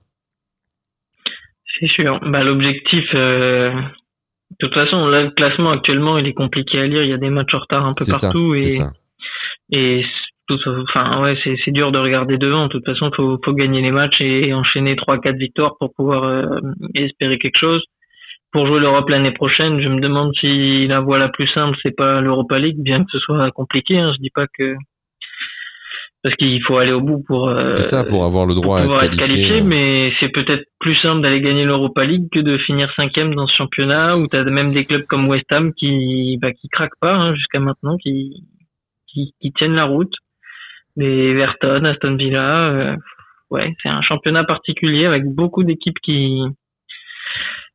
C'est 1.78 1.88
sûr. 1.88 2.20
Bah, 2.20 2.42
l'objectif, 2.42 3.04
euh, 3.14 3.70
de 3.72 4.56
toute 4.58 4.74
façon, 4.74 5.06
là, 5.06 5.22
le 5.22 5.30
classement 5.30 5.70
actuellement, 5.70 6.18
il 6.18 6.26
est 6.26 6.34
compliqué 6.34 6.80
à 6.80 6.86
lire. 6.86 7.02
Il 7.02 7.10
y 7.10 7.14
a 7.14 7.18
des 7.18 7.30
matchs 7.30 7.54
en 7.54 7.58
retard 7.58 7.86
un 7.86 7.94
peu 7.94 8.04
partout. 8.06 8.56
Ça, 8.56 8.62
et, 8.62 8.68
ça. 8.70 8.92
Et 10.48 10.54
enfin 10.88 11.22
ouais, 11.22 11.36
c'est 11.42 11.56
c'est 11.64 11.70
dur 11.70 11.92
de 11.92 11.98
regarder 11.98 12.38
devant. 12.38 12.64
De 12.64 12.68
toute 12.68 12.84
façon, 12.84 13.10
faut 13.14 13.38
faut 13.44 13.52
gagner 13.52 13.80
les 13.80 13.90
matchs 13.90 14.20
et, 14.20 14.52
enchaîner 14.54 14.96
trois 14.96 15.18
quatre 15.18 15.36
victoires 15.36 15.76
pour 15.78 15.92
pouvoir 15.94 16.24
euh, 16.24 16.60
espérer 16.94 17.38
quelque 17.38 17.58
chose. 17.58 17.82
Pour 18.52 18.66
jouer 18.66 18.80
l'Europe 18.80 19.08
l'année 19.08 19.32
prochaine, 19.32 19.80
je 19.80 19.88
me 19.88 20.00
demande 20.00 20.32
si 20.40 20.86
la 20.86 21.00
voie 21.00 21.18
la 21.18 21.28
plus 21.28 21.48
simple 21.48 21.76
c'est 21.82 21.94
pas 21.96 22.20
l'Europa 22.20 22.58
League, 22.58 22.78
bien 22.78 23.00
que 23.00 23.10
ce 23.10 23.18
soit 23.18 23.50
compliqué. 23.50 23.98
Hein, 23.98 24.12
je 24.16 24.22
dis 24.22 24.30
pas 24.30 24.46
que 24.46 24.76
parce 26.26 26.34
qu'il 26.36 26.60
faut 26.64 26.76
aller 26.78 26.92
au 26.92 27.00
bout 27.00 27.22
pour. 27.24 27.48
Euh, 27.48 27.70
c'est 27.74 27.82
ça, 27.82 28.02
pour 28.02 28.24
avoir 28.24 28.46
le 28.46 28.54
droit 28.54 28.80
à 28.80 29.04
être 29.04 29.16
qualifié. 29.16 29.60
mais 29.60 30.12
c'est 30.18 30.30
peut-être 30.30 30.64
plus 30.80 30.96
simple 30.96 31.22
d'aller 31.22 31.40
gagner 31.40 31.64
l'Europa 31.64 32.04
League 32.04 32.28
que 32.32 32.40
de 32.40 32.58
finir 32.58 32.92
cinquième 32.96 33.34
dans 33.34 33.46
ce 33.46 33.54
championnat 33.54 34.16
où 34.16 34.26
tu 34.26 34.36
as 34.36 34.42
même 34.42 34.72
des 34.72 34.84
clubs 34.84 35.06
comme 35.06 35.28
West 35.28 35.46
Ham 35.52 35.72
qui 35.72 36.36
bah, 36.42 36.52
qui 36.52 36.68
craquent 36.68 36.98
pas 37.00 37.14
hein, 37.14 37.34
jusqu'à 37.34 37.60
maintenant, 37.60 37.96
qui, 37.96 38.42
qui 39.06 39.34
qui 39.40 39.52
tiennent 39.52 39.74
la 39.74 39.84
route 39.84 40.12
les 40.96 41.30
Everton, 41.30 41.84
Aston 41.84 42.16
Villa. 42.16 42.68
Euh, 42.70 42.96
ouais, 43.50 43.74
c'est 43.82 43.88
un 43.88 44.02
championnat 44.02 44.44
particulier 44.44 45.06
avec 45.06 45.24
beaucoup 45.24 45.64
d'équipes 45.64 45.98
qui 46.02 46.42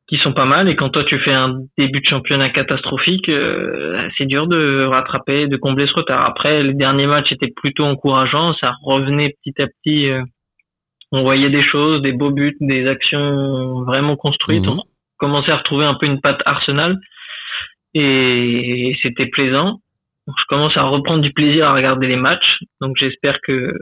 qui 0.08 0.18
sont 0.18 0.34
pas 0.34 0.46
mal 0.46 0.68
et 0.68 0.76
quand 0.76 0.90
toi 0.90 1.06
tu 1.06 1.18
fais 1.20 1.32
un 1.32 1.62
début 1.78 2.02
de 2.02 2.06
championnat 2.06 2.50
catastrophique, 2.50 3.30
euh, 3.30 4.10
c'est 4.18 4.26
dur 4.26 4.46
de 4.46 4.84
rattraper, 4.84 5.48
de 5.48 5.56
combler 5.56 5.88
ce 5.88 5.94
retard. 5.94 6.26
Après, 6.26 6.64
les 6.64 6.74
derniers 6.74 7.08
matchs 7.08 7.32
étaient 7.32 7.54
plutôt 7.56 7.86
encourageants, 7.86 8.54
ça 8.62 8.74
revenait 8.84 9.34
petit 9.42 9.62
à 9.62 9.68
petit. 9.68 10.10
Euh, 10.10 10.22
on 11.14 11.24
voyait 11.24 11.50
des 11.50 11.62
choses, 11.64 12.02
des 12.02 12.12
beaux 12.12 12.32
buts, 12.32 12.58
des 12.60 12.88
actions 12.88 13.84
vraiment 13.84 14.18
construites. 14.18 14.66
Mhm. 14.66 14.80
On 14.80 14.84
commençait 15.18 15.52
à 15.52 15.58
retrouver 15.58 15.86
un 15.86 15.96
peu 15.96 16.08
une 16.08 16.20
patte 16.20 16.42
Arsenal 16.46 17.00
et 17.94 18.98
c'était 19.02 19.28
plaisant 19.28 19.80
je 20.28 20.44
commence 20.50 20.76
à 20.78 20.84
reprendre 20.84 21.22
du 21.22 21.34
plaisir 21.34 21.68
à 21.68 21.74
regarder 21.74 22.08
les 22.08 22.16
matchs. 22.16 22.60
Donc 22.80 22.96
j'espère 23.00 23.40
que 23.46 23.74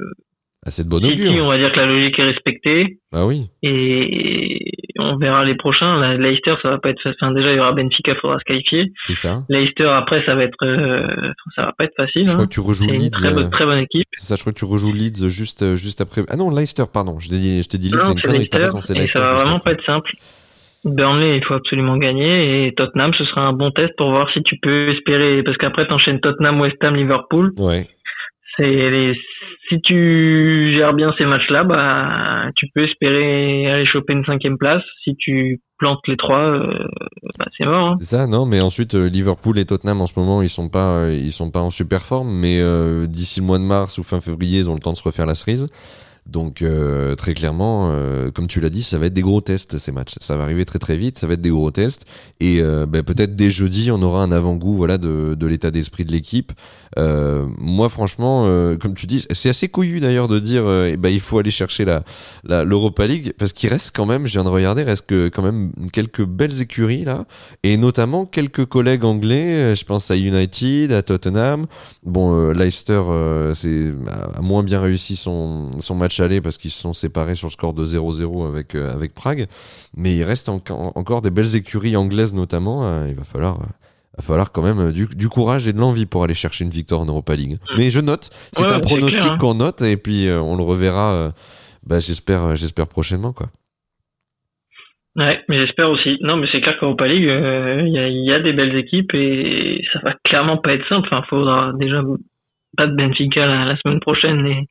ah, 0.65 0.71
c'est 0.71 0.83
de 0.83 0.89
bonne 0.89 1.05
augure. 1.05 1.43
on 1.43 1.47
va 1.47 1.57
dire 1.57 1.71
que 1.71 1.79
la 1.79 1.85
logique 1.85 2.19
est 2.19 2.23
respectée. 2.23 2.99
Ah 3.13 3.25
oui. 3.25 3.47
Et 3.63 4.73
on 4.99 5.15
verra 5.17 5.45
les 5.45 5.55
prochains. 5.55 5.99
La 5.99 6.17
Leicester, 6.17 6.55
ça 6.61 6.69
va 6.69 6.77
pas 6.79 6.89
être 6.89 7.01
facile. 7.01 7.33
déjà, 7.33 7.51
il 7.51 7.55
y 7.55 7.59
aura 7.59 7.71
Benfica, 7.71 8.13
faudra 8.15 8.39
se 8.39 8.43
qualifier. 8.43 8.91
C'est 9.03 9.13
ça. 9.13 9.43
Leicester, 9.47 9.85
après, 9.85 10.21
ça 10.25 10.35
va 10.35 10.43
être, 10.43 10.65
euh, 10.65 11.31
ça 11.55 11.67
va 11.67 11.71
pas 11.77 11.85
être 11.85 11.95
facile. 11.95 12.27
Je 12.27 12.33
crois 12.33 12.43
hein. 12.43 12.47
que 12.47 12.53
tu 12.53 12.59
rejoues 12.59 12.87
Leeds. 12.87 13.09
Très, 13.11 13.31
bonne, 13.31 13.45
euh, 13.45 13.49
très 13.49 13.65
bonne 13.65 13.79
équipe. 13.79 14.07
C'est 14.11 14.25
ça, 14.25 14.35
je 14.35 14.41
crois 14.41 14.51
que 14.51 14.59
tu 14.59 14.65
rejoues 14.65 14.91
Leeds 14.91 15.29
juste, 15.29 15.61
euh, 15.61 15.75
juste 15.77 16.01
après. 16.01 16.23
Ah 16.27 16.35
non, 16.35 16.49
Leicester, 16.49 16.83
pardon. 16.93 17.19
Je 17.19 17.29
t'ai 17.29 17.37
dit, 17.37 17.63
je 17.63 17.67
t'ai 17.69 17.77
dit 17.77 17.89
Leeds, 17.89 18.03
c'est 18.03 18.27
une 18.27 18.33
Leicester, 18.33 19.01
et 19.01 19.07
ça 19.07 19.21
va 19.21 19.35
vraiment 19.35 19.59
pas 19.59 19.71
être 19.71 19.85
simple. 19.85 20.11
Burnley, 20.85 21.37
il 21.37 21.43
faut 21.43 21.55
absolument 21.55 21.97
gagner 21.97 22.67
et 22.67 22.73
Tottenham, 22.73 23.13
ce 23.13 23.25
sera 23.25 23.41
un 23.41 23.53
bon 23.53 23.71
test 23.71 23.93
pour 23.97 24.09
voir 24.09 24.31
si 24.31 24.41
tu 24.43 24.57
peux 24.61 24.89
espérer 24.89 25.43
parce 25.43 25.57
qu'après 25.57 25.87
t'enchaînes 25.87 26.21
Tottenham, 26.21 26.61
West 26.61 26.81
Ham, 26.83 26.95
Liverpool. 26.95 27.51
Ouais. 27.57 27.87
C'est 28.55 28.65
les... 28.65 29.17
si 29.69 29.79
tu 29.81 30.73
gères 30.75 30.93
bien 30.93 31.13
ces 31.17 31.25
matchs-là, 31.25 31.63
bah 31.63 32.49
tu 32.55 32.67
peux 32.73 32.83
espérer 32.83 33.69
aller 33.71 33.85
choper 33.85 34.13
une 34.13 34.25
cinquième 34.25 34.57
place. 34.57 34.83
Si 35.03 35.15
tu 35.17 35.61
plantes 35.77 35.99
les 36.07 36.17
trois, 36.17 36.39
euh, 36.39 36.87
bah, 37.37 37.45
c'est 37.57 37.65
mort. 37.65 37.89
Hein. 37.89 37.93
C'est 37.99 38.17
ça, 38.17 38.27
non, 38.27 38.45
mais 38.45 38.59
ensuite 38.59 38.95
euh, 38.95 39.09
Liverpool 39.09 39.57
et 39.59 39.65
Tottenham 39.65 40.01
en 40.01 40.07
ce 40.07 40.19
moment 40.19 40.41
ils 40.41 40.49
sont 40.49 40.69
pas 40.69 40.99
euh, 40.99 41.11
ils 41.13 41.31
sont 41.31 41.51
pas 41.51 41.61
en 41.61 41.69
super 41.69 42.01
forme, 42.01 42.29
mais 42.29 42.61
d'ici 43.07 43.41
le 43.41 43.45
mois 43.45 43.59
de 43.59 43.63
mars 43.63 43.97
ou 43.97 44.03
fin 44.03 44.21
février 44.21 44.59
ils 44.59 44.69
ont 44.69 44.75
le 44.75 44.79
temps 44.79 44.93
de 44.93 44.97
se 44.97 45.03
refaire 45.03 45.25
la 45.25 45.35
cerise. 45.35 45.67
Donc 46.29 46.61
euh, 46.61 47.15
très 47.15 47.33
clairement, 47.33 47.89
euh, 47.91 48.29
comme 48.31 48.47
tu 48.47 48.59
l'as 48.61 48.69
dit, 48.69 48.83
ça 48.83 48.97
va 48.97 49.07
être 49.07 49.13
des 49.13 49.21
gros 49.21 49.41
tests 49.41 49.77
ces 49.77 49.91
matchs. 49.91 50.13
Ça 50.19 50.37
va 50.37 50.43
arriver 50.43 50.63
très 50.65 50.79
très 50.79 50.95
vite, 50.95 51.17
ça 51.17 51.27
va 51.27 51.33
être 51.33 51.41
des 51.41 51.49
gros 51.49 51.71
tests. 51.71 52.05
Et 52.39 52.59
euh, 52.61 52.85
ben, 52.85 53.03
peut-être 53.03 53.35
dès 53.35 53.49
jeudi, 53.49 53.89
on 53.91 54.01
aura 54.01 54.23
un 54.23 54.31
avant-goût 54.31 54.75
voilà 54.75 54.97
de, 54.97 55.35
de 55.35 55.47
l'état 55.47 55.71
d'esprit 55.71 56.05
de 56.05 56.11
l'équipe. 56.11 56.51
moi 56.97 57.89
franchement, 57.89 58.45
comme 58.79 58.93
tu 58.93 59.07
dis, 59.07 59.25
c'est 59.31 59.49
assez 59.49 59.69
couillu 59.69 59.99
d'ailleurs 59.99 60.27
de 60.27 60.39
dire 60.39 60.63
eh 60.85 60.97
ben, 60.97 61.09
il 61.09 61.19
faut 61.19 61.39
aller 61.39 61.51
chercher 61.51 61.85
la 61.85 62.03
l'Europa 62.43 63.07
League 63.07 63.33
parce 63.37 63.53
qu'il 63.53 63.69
reste 63.69 63.91
quand 63.95 64.05
même, 64.05 64.27
je 64.27 64.33
viens 64.33 64.43
de 64.43 64.49
regarder, 64.49 64.83
reste 64.83 65.05
quand 65.31 65.41
même 65.41 65.71
quelques 65.93 66.25
belles 66.25 66.61
écuries 66.61 67.05
là, 67.05 67.25
et 67.63 67.77
notamment 67.77 68.25
quelques 68.25 68.65
collègues 68.65 69.05
anglais. 69.05 69.75
Je 69.75 69.85
pense 69.85 70.11
à 70.11 70.17
United, 70.17 70.91
à 70.91 71.01
Tottenham. 71.01 71.65
Bon, 72.03 72.51
Leicester, 72.51 73.01
c'est 73.53 73.93
a 74.37 74.41
moins 74.41 74.63
bien 74.63 74.81
réussi 74.81 75.15
son 75.15 75.71
son 75.79 75.95
match 75.95 76.18
aller 76.21 76.41
parce 76.41 76.57
qu'ils 76.57 76.71
se 76.71 76.81
sont 76.81 76.93
séparés 76.93 77.35
sur 77.35 77.47
le 77.47 77.51
score 77.51 77.73
de 77.73 77.85
0-0 77.85 78.47
avec, 78.47 78.75
euh, 78.75 78.93
avec 78.93 79.13
Prague. 79.13 79.47
Mais 79.95 80.15
il 80.15 80.23
reste 80.23 80.49
encore 80.49 81.21
des 81.21 81.29
belles 81.29 81.55
écuries 81.55 81.95
anglaises 81.95 82.33
notamment. 82.33 82.85
Euh, 82.85 83.07
il 83.09 83.15
va 83.15 83.23
falloir 83.23 83.61
euh, 83.61 83.65
va 84.17 84.23
falloir 84.23 84.51
quand 84.51 84.61
même 84.61 84.91
du, 84.91 85.07
du, 85.07 85.29
courage 85.29 85.67
et 85.67 85.73
de 85.73 85.79
l'envie 85.79 86.05
pour 86.05 86.23
aller 86.23 86.33
chercher 86.33 86.65
une 86.65 86.71
victoire 86.71 87.01
en 87.01 87.05
Europa 87.05 87.35
League. 87.35 87.53
Mm. 87.53 87.75
Mais 87.77 87.89
je 87.89 87.99
note, 87.99 88.29
c'est 88.53 88.71
un 88.71 88.79
pronostic 88.79 89.31
hein. 89.31 89.37
qu'on 89.39 89.55
note 89.55 89.81
et 89.81 89.97
puis 89.97 90.27
on 90.29 90.57
le 90.57 90.63
reverra, 90.63 91.33
bah, 91.85 91.99
j'espère, 91.99 92.55
j'espère 92.55 92.87
prochainement 92.87 93.33
quoi. 93.33 93.47
Ouais, 95.15 95.41
mais 95.49 95.57
j'espère 95.57 95.89
aussi. 95.89 96.17
Non, 96.21 96.37
mais 96.37 96.47
c'est 96.51 96.61
clair 96.61 96.77
qu'Europa 96.79 97.07
League, 97.07 97.23
il 97.23 97.87
y, 97.87 98.25
y, 98.25 98.31
a 98.31 98.39
des 98.39 98.53
belles 98.53 98.75
équipes 98.75 99.13
et 99.13 99.83
ça 99.91 99.99
va 100.03 100.13
clairement 100.23 100.57
pas 100.57 100.73
être 100.73 100.87
simple. 100.87 101.07
Enfin, 101.11 101.23
faudra 101.29 101.73
déjà 101.73 102.01
pas 102.77 102.87
de 102.87 102.95
Benfica 102.95 103.45
la, 103.45 103.65
la 103.65 103.77
semaine 103.77 103.99
prochaine 103.99 104.45
et 104.45 104.67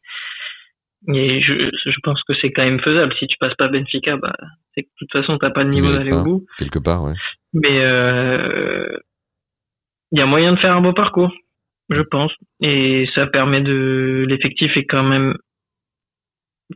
et 1.06 1.40
je, 1.40 1.70
je 1.84 1.96
pense 2.02 2.22
que 2.24 2.34
c'est 2.40 2.50
quand 2.50 2.64
même 2.64 2.80
faisable. 2.80 3.14
Si 3.18 3.26
tu 3.26 3.36
passes 3.38 3.54
pas 3.54 3.68
Benfica, 3.68 4.16
bah, 4.16 4.34
c'est 4.74 4.82
que 4.82 4.88
de 4.88 4.94
toute 4.98 5.12
façon, 5.12 5.38
t'as 5.38 5.50
pas 5.50 5.62
le 5.62 5.70
niveau 5.70 5.92
d'aller 5.92 6.12
au 6.12 6.24
bout. 6.24 6.46
Quelque 6.58 6.80
part, 6.80 7.04
ouais. 7.04 7.14
Mais 7.52 7.80
euh, 7.84 8.88
il 10.12 10.18
y 10.18 10.22
a 10.22 10.26
moyen 10.26 10.52
de 10.52 10.58
faire 10.58 10.76
un 10.76 10.80
beau 10.80 10.92
parcours, 10.92 11.32
je 11.88 12.02
pense. 12.02 12.32
Et 12.60 13.08
ça 13.14 13.26
permet 13.26 13.60
de. 13.60 14.26
L'effectif 14.28 14.76
est 14.76 14.86
quand 14.86 15.04
même. 15.04 15.36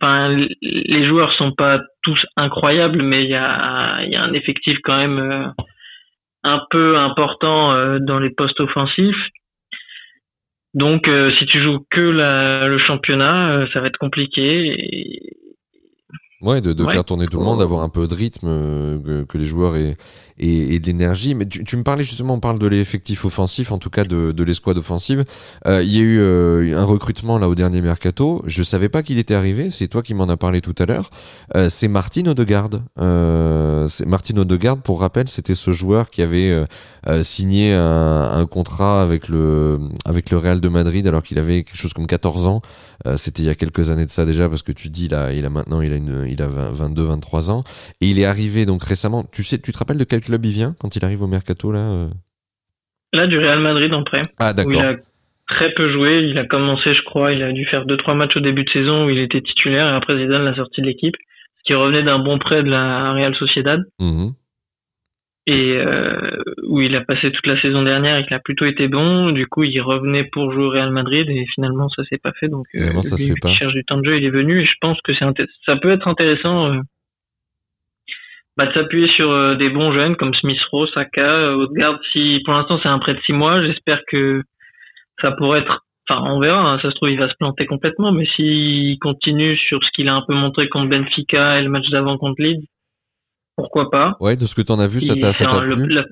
Enfin, 0.00 0.34
les 0.62 1.06
joueurs 1.06 1.32
sont 1.34 1.52
pas 1.52 1.80
tous 2.02 2.18
incroyables, 2.36 3.02
mais 3.02 3.24
il 3.24 3.30
y 3.30 3.34
a, 3.34 4.02
y 4.04 4.16
a 4.16 4.22
un 4.22 4.32
effectif 4.32 4.78
quand 4.82 4.96
même 4.96 5.18
euh, 5.18 5.46
un 6.44 6.62
peu 6.70 6.96
important 6.96 7.74
euh, 7.74 7.98
dans 8.00 8.18
les 8.18 8.30
postes 8.30 8.60
offensifs. 8.60 9.28
Donc, 10.74 11.06
euh, 11.06 11.30
si 11.38 11.46
tu 11.46 11.62
joues 11.62 11.80
que 11.90 12.00
la, 12.00 12.66
le 12.66 12.78
championnat, 12.78 13.58
euh, 13.58 13.66
ça 13.72 13.80
va 13.80 13.88
être 13.88 13.98
compliqué. 13.98 14.68
Et... 14.68 15.36
Ouais, 16.40 16.60
de, 16.60 16.72
de 16.72 16.84
faire 16.86 17.04
tourner 17.04 17.26
tout 17.26 17.38
le 17.38 17.44
monde, 17.44 17.60
d'avoir 17.60 17.82
un 17.82 17.88
peu 17.88 18.08
de 18.08 18.14
rythme, 18.14 18.48
euh, 18.48 19.24
que, 19.26 19.38
les 19.38 19.44
joueurs 19.44 19.76
aient, 19.76 19.96
et, 20.38 20.74
et 20.74 20.80
de 20.80 20.86
l'énergie. 20.86 21.34
Mais 21.34 21.46
tu, 21.46 21.64
tu, 21.64 21.76
me 21.76 21.82
parlais 21.82 22.04
justement, 22.04 22.34
on 22.34 22.40
parle 22.40 22.58
de 22.58 22.66
l'effectif 22.66 23.24
offensif, 23.24 23.72
en 23.72 23.78
tout 23.78 23.90
cas 23.90 24.04
de, 24.04 24.32
de 24.32 24.44
l'escouade 24.44 24.78
offensive. 24.78 25.24
Euh, 25.66 25.82
il 25.82 25.94
y 25.94 25.98
a 25.98 26.02
eu 26.02 26.18
euh, 26.20 26.78
un 26.78 26.84
recrutement 26.84 27.38
là 27.38 27.48
au 27.48 27.54
dernier 27.54 27.80
mercato. 27.80 28.42
Je 28.46 28.62
savais 28.62 28.88
pas 28.88 29.02
qu'il 29.02 29.18
était 29.18 29.34
arrivé. 29.34 29.70
C'est 29.70 29.88
toi 29.88 30.02
qui 30.02 30.14
m'en 30.14 30.28
as 30.28 30.36
parlé 30.36 30.60
tout 30.60 30.74
à 30.78 30.86
l'heure. 30.86 31.10
Euh, 31.56 31.68
c'est 31.68 31.88
Martin 31.88 32.26
Odegaard. 32.26 32.70
Euh, 32.98 33.88
c'est 33.88 34.06
Martin 34.06 34.36
Odegaard. 34.36 34.78
Pour 34.78 35.00
rappel, 35.00 35.28
c'était 35.28 35.54
ce 35.54 35.72
joueur 35.72 36.10
qui 36.10 36.22
avait 36.22 36.66
signé 37.22 37.72
un, 37.74 38.30
un, 38.32 38.46
contrat 38.46 39.02
avec 39.02 39.28
le 39.28 39.80
avec 40.04 40.30
le 40.30 40.38
Real 40.38 40.60
de 40.60 40.68
Madrid 40.68 41.06
alors 41.06 41.22
qu'il 41.22 41.38
avait 41.38 41.64
quelque 41.64 41.76
chose 41.76 41.92
comme 41.92 42.06
14 42.06 42.46
ans. 42.46 42.62
c'était 43.16 43.42
il 43.42 43.46
y 43.46 43.48
a 43.48 43.54
quelques 43.54 43.90
années 43.90 44.06
de 44.06 44.10
ça 44.10 44.24
déjà 44.24 44.48
parce 44.48 44.62
que 44.62 44.72
tu 44.72 44.88
dis 44.88 45.08
là, 45.08 45.32
il 45.32 45.44
a 45.44 45.50
maintenant 45.50 45.80
il 45.80 45.92
a 45.92 46.26
il 46.26 46.42
a 46.42 46.46
22 46.46 47.02
23 47.04 47.50
ans 47.50 47.62
et 48.00 48.08
il 48.08 48.18
est 48.18 48.24
arrivé 48.24 48.66
donc 48.66 48.82
récemment. 48.84 49.24
Tu 49.32 49.42
sais, 49.42 49.58
tu 49.58 49.72
te 49.72 49.78
rappelles 49.78 49.98
de 49.98 50.04
quel 50.04 50.21
club 50.22 50.44
il 50.44 50.52
vient 50.52 50.74
quand 50.80 50.96
il 50.96 51.04
arrive 51.04 51.22
au 51.22 51.26
mercato 51.26 51.70
là 51.70 52.08
Là, 53.12 53.26
du 53.26 53.38
Real 53.38 53.60
Madrid 53.60 53.92
en 53.92 54.04
prêt. 54.04 54.22
Ah, 54.38 54.52
d'accord. 54.52 54.72
Il 54.72 54.80
a 54.80 54.94
très 55.48 55.72
peu 55.74 55.92
joué. 55.92 56.22
Il 56.30 56.38
a 56.38 56.46
commencé, 56.46 56.94
je 56.94 57.02
crois, 57.02 57.32
il 57.32 57.42
a 57.42 57.52
dû 57.52 57.66
faire 57.66 57.84
deux 57.84 57.96
trois 57.96 58.14
matchs 58.14 58.36
au 58.36 58.40
début 58.40 58.64
de 58.64 58.70
saison 58.70 59.06
où 59.06 59.10
il 59.10 59.18
était 59.18 59.42
titulaire 59.42 59.86
et 59.86 59.96
après 59.96 60.16
Zidane 60.16 60.44
l'a 60.44 60.54
sorti 60.54 60.80
de 60.80 60.86
l'équipe, 60.86 61.16
ce 61.58 61.62
qui 61.66 61.74
revenait 61.74 62.02
d'un 62.02 62.18
bon 62.18 62.38
prêt 62.38 62.62
de 62.62 62.70
la 62.70 63.12
Real 63.12 63.34
Sociedad. 63.34 63.82
Mmh. 63.98 64.30
Et 65.48 65.72
euh, 65.72 66.30
où 66.68 66.80
il 66.80 66.94
a 66.94 67.00
passé 67.00 67.32
toute 67.32 67.46
la 67.48 67.60
saison 67.60 67.82
dernière 67.82 68.16
et 68.16 68.24
qu'il 68.24 68.34
a 68.34 68.38
plutôt 68.38 68.64
été 68.64 68.86
bon. 68.86 69.32
Du 69.32 69.48
coup, 69.48 69.64
il 69.64 69.80
revenait 69.80 70.24
pour 70.24 70.52
jouer 70.52 70.64
au 70.64 70.70
Real 70.70 70.92
Madrid 70.92 71.28
et 71.28 71.44
finalement, 71.52 71.88
ça 71.88 72.04
s'est 72.04 72.18
pas 72.18 72.32
fait. 72.38 72.48
Donc, 72.48 72.64
euh, 72.76 72.92
ça 73.02 73.16
lui, 73.16 73.24
se 73.24 73.32
fait 73.32 73.40
pas. 73.40 73.48
il 73.48 73.56
cherche 73.56 73.74
du 73.74 73.84
temps 73.84 73.98
de 73.98 74.08
jeu, 74.08 74.18
il 74.18 74.24
est 74.24 74.30
venu 74.30 74.62
et 74.62 74.64
je 74.64 74.74
pense 74.80 74.98
que 75.02 75.12
c'est 75.12 75.26
ça 75.66 75.76
peut 75.76 75.90
être 75.90 76.06
intéressant. 76.06 76.72
Euh, 76.72 76.80
bah, 78.56 78.66
de 78.66 78.74
s'appuyer 78.74 79.08
sur 79.08 79.30
euh, 79.30 79.54
des 79.54 79.70
bons 79.70 79.92
jeunes 79.92 80.16
comme 80.16 80.34
Smith 80.34 80.60
Rowe, 80.70 80.86
Saka, 80.88 81.22
euh, 81.22 81.54
Odegaard. 81.54 81.98
Si 82.12 82.40
pour 82.44 82.54
l'instant 82.54 82.78
c'est 82.82 82.88
un 82.88 82.98
prêt 82.98 83.14
de 83.14 83.20
six 83.20 83.32
mois, 83.32 83.62
j'espère 83.62 84.00
que 84.06 84.42
ça 85.20 85.32
pourrait 85.32 85.60
être. 85.60 85.84
Enfin, 86.08 86.22
on 86.26 86.40
verra. 86.40 86.60
Hein, 86.60 86.78
ça 86.82 86.90
se 86.90 86.96
trouve 86.96 87.10
il 87.10 87.18
va 87.18 87.28
se 87.28 87.34
planter 87.38 87.66
complètement, 87.66 88.12
mais 88.12 88.26
s'il 88.36 88.98
continue 88.98 89.56
sur 89.56 89.82
ce 89.82 89.90
qu'il 89.94 90.08
a 90.08 90.14
un 90.14 90.22
peu 90.26 90.34
montré 90.34 90.68
contre 90.68 90.90
Benfica 90.90 91.60
et 91.60 91.62
le 91.62 91.70
match 91.70 91.88
d'avant 91.90 92.18
contre 92.18 92.42
Leeds, 92.42 92.66
pourquoi 93.56 93.90
pas. 93.90 94.16
Ouais, 94.20 94.36
de 94.36 94.44
ce 94.44 94.54
que 94.54 94.62
tu 94.62 94.72
en 94.72 94.80
as 94.80 94.88
vu, 94.88 95.00
ça 95.00 95.14
t'a 95.14 95.32
ça 95.32 95.46
t'a 95.46 95.60
plu? 95.60 95.88
La... 95.88 96.04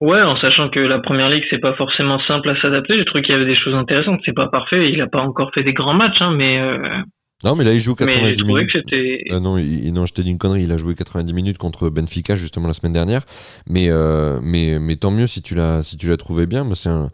Ouais, 0.00 0.22
en 0.22 0.36
sachant 0.36 0.68
que 0.68 0.78
la 0.78 1.00
première 1.00 1.28
ligue 1.28 1.44
c'est 1.50 1.58
pas 1.58 1.74
forcément 1.74 2.20
simple 2.20 2.50
à 2.50 2.60
s'adapter. 2.60 2.96
J'ai 2.96 3.04
trouvé 3.04 3.22
qu'il 3.22 3.32
y 3.32 3.36
avait 3.36 3.46
des 3.46 3.56
choses 3.56 3.74
intéressantes. 3.74 4.20
C'est 4.24 4.34
pas 4.34 4.48
parfait. 4.48 4.90
Il 4.92 5.00
a 5.00 5.08
pas 5.08 5.20
encore 5.20 5.50
fait 5.52 5.64
des 5.64 5.72
grands 5.72 5.94
matchs, 5.94 6.20
hein, 6.20 6.32
mais. 6.36 6.60
Euh... 6.60 7.02
Non, 7.44 7.54
mais 7.54 7.62
là, 7.62 7.72
il 7.72 7.78
joue 7.78 7.94
90 7.94 8.20
mais 8.20 8.36
je 8.36 8.44
minutes. 8.44 8.72
Que. 8.72 9.34
Euh, 9.34 9.38
non, 9.38 9.58
il, 9.58 9.92
non, 9.92 10.06
je 10.06 10.12
t'ai 10.12 10.24
dit 10.24 10.30
une 10.30 10.38
connerie. 10.38 10.64
Il 10.64 10.72
a 10.72 10.76
joué 10.76 10.94
90 10.94 11.32
minutes 11.32 11.58
contre 11.58 11.88
Benfica 11.88 12.34
justement 12.34 12.66
la 12.66 12.72
semaine 12.72 12.92
dernière. 12.92 13.22
Mais, 13.68 13.90
euh, 13.90 14.40
mais, 14.42 14.78
mais 14.80 14.96
tant 14.96 15.12
mieux 15.12 15.28
si 15.28 15.40
tu 15.40 15.54
l'as, 15.54 15.82
si 15.82 15.96
tu 15.96 16.08
l'as 16.08 16.16
trouvé 16.16 16.46
bien. 16.46 16.64
Moi, 16.64 16.74
c'est 16.74 16.88
un, 16.88 17.08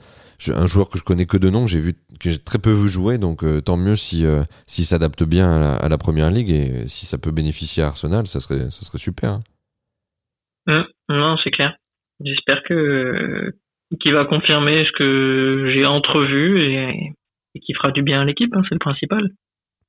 un 0.48 0.66
joueur 0.66 0.88
que 0.88 0.98
je 0.98 1.04
connais 1.04 1.26
que 1.26 1.36
de 1.36 1.50
nom. 1.50 1.66
J'ai 1.66 1.78
vu, 1.78 1.92
que 2.20 2.30
j'ai 2.30 2.38
très 2.38 2.58
peu 2.58 2.70
vu 2.70 2.88
jouer. 2.88 3.18
Donc, 3.18 3.44
euh, 3.44 3.60
tant 3.60 3.76
mieux 3.76 3.96
si, 3.96 4.24
s'il 4.66 4.86
s'adapte 4.86 5.24
bien 5.24 5.56
à 5.56 5.60
la, 5.60 5.74
à 5.74 5.88
la, 5.90 5.98
première 5.98 6.30
ligue 6.30 6.50
et 6.50 6.88
si 6.88 7.04
ça 7.04 7.18
peut 7.18 7.30
bénéficier 7.30 7.82
à 7.82 7.88
Arsenal, 7.88 8.26
ça 8.26 8.40
serait, 8.40 8.70
ça 8.70 8.82
serait 8.82 8.98
super. 8.98 9.30
Hein. 9.30 9.40
Mmh, 10.66 10.84
non, 11.10 11.36
c'est 11.44 11.50
clair. 11.50 11.76
J'espère 12.24 12.62
que 12.62 13.52
qu'il 14.00 14.14
va 14.14 14.24
confirmer 14.24 14.84
ce 14.86 14.92
que 14.92 15.70
j'ai 15.72 15.84
entrevu 15.84 16.62
et, 16.62 17.12
et 17.54 17.60
qu'il 17.60 17.76
fera 17.76 17.92
du 17.92 18.02
bien 18.02 18.22
à 18.22 18.24
l'équipe. 18.24 18.52
Hein, 18.54 18.62
c'est 18.68 18.74
le 18.74 18.78
principal. 18.78 19.30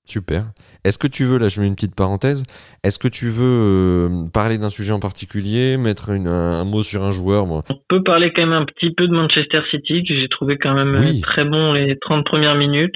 Super. 0.06 0.46
Est-ce 0.84 0.98
que 1.00 1.08
tu 1.08 1.24
veux, 1.26 1.39
là 1.39 1.48
je 1.50 1.60
mets 1.60 1.68
une 1.68 1.74
petite 1.76 1.96
parenthèse, 1.96 2.44
est-ce 2.84 3.00
que 3.00 3.08
tu 3.08 3.26
veux 3.30 3.44
euh, 3.44 4.10
parler 4.32 4.58
d'un 4.60 4.70
sujet 4.70 4.94
en 4.94 5.00
particulier, 5.00 5.78
mettre 5.78 6.10
une, 6.12 6.28
un, 6.28 6.62
un, 6.62 6.63
mot 6.63 6.84
sur 6.84 7.04
un 7.04 7.12
joueur 7.12 7.48
moi? 7.48 7.63
On 7.72 7.78
peut 7.89 8.04
parler 8.04 8.32
quand 8.32 8.44
même 8.44 8.54
un 8.54 8.65
petit 8.65 8.94
peu 8.94 9.08
de 9.08 9.13
Manchester 9.13 9.62
City, 9.72 10.04
que 10.08 10.13
j'ai 10.20 10.30
trouvé 10.30 10.58
quand 10.58 10.76
même 10.76 10.96
Oui. 11.00 11.22
très 11.22 11.44
bon 11.44 11.74
les 11.74 11.98
30 11.98 12.24
premières 12.24 12.56
minutes, 12.56 12.96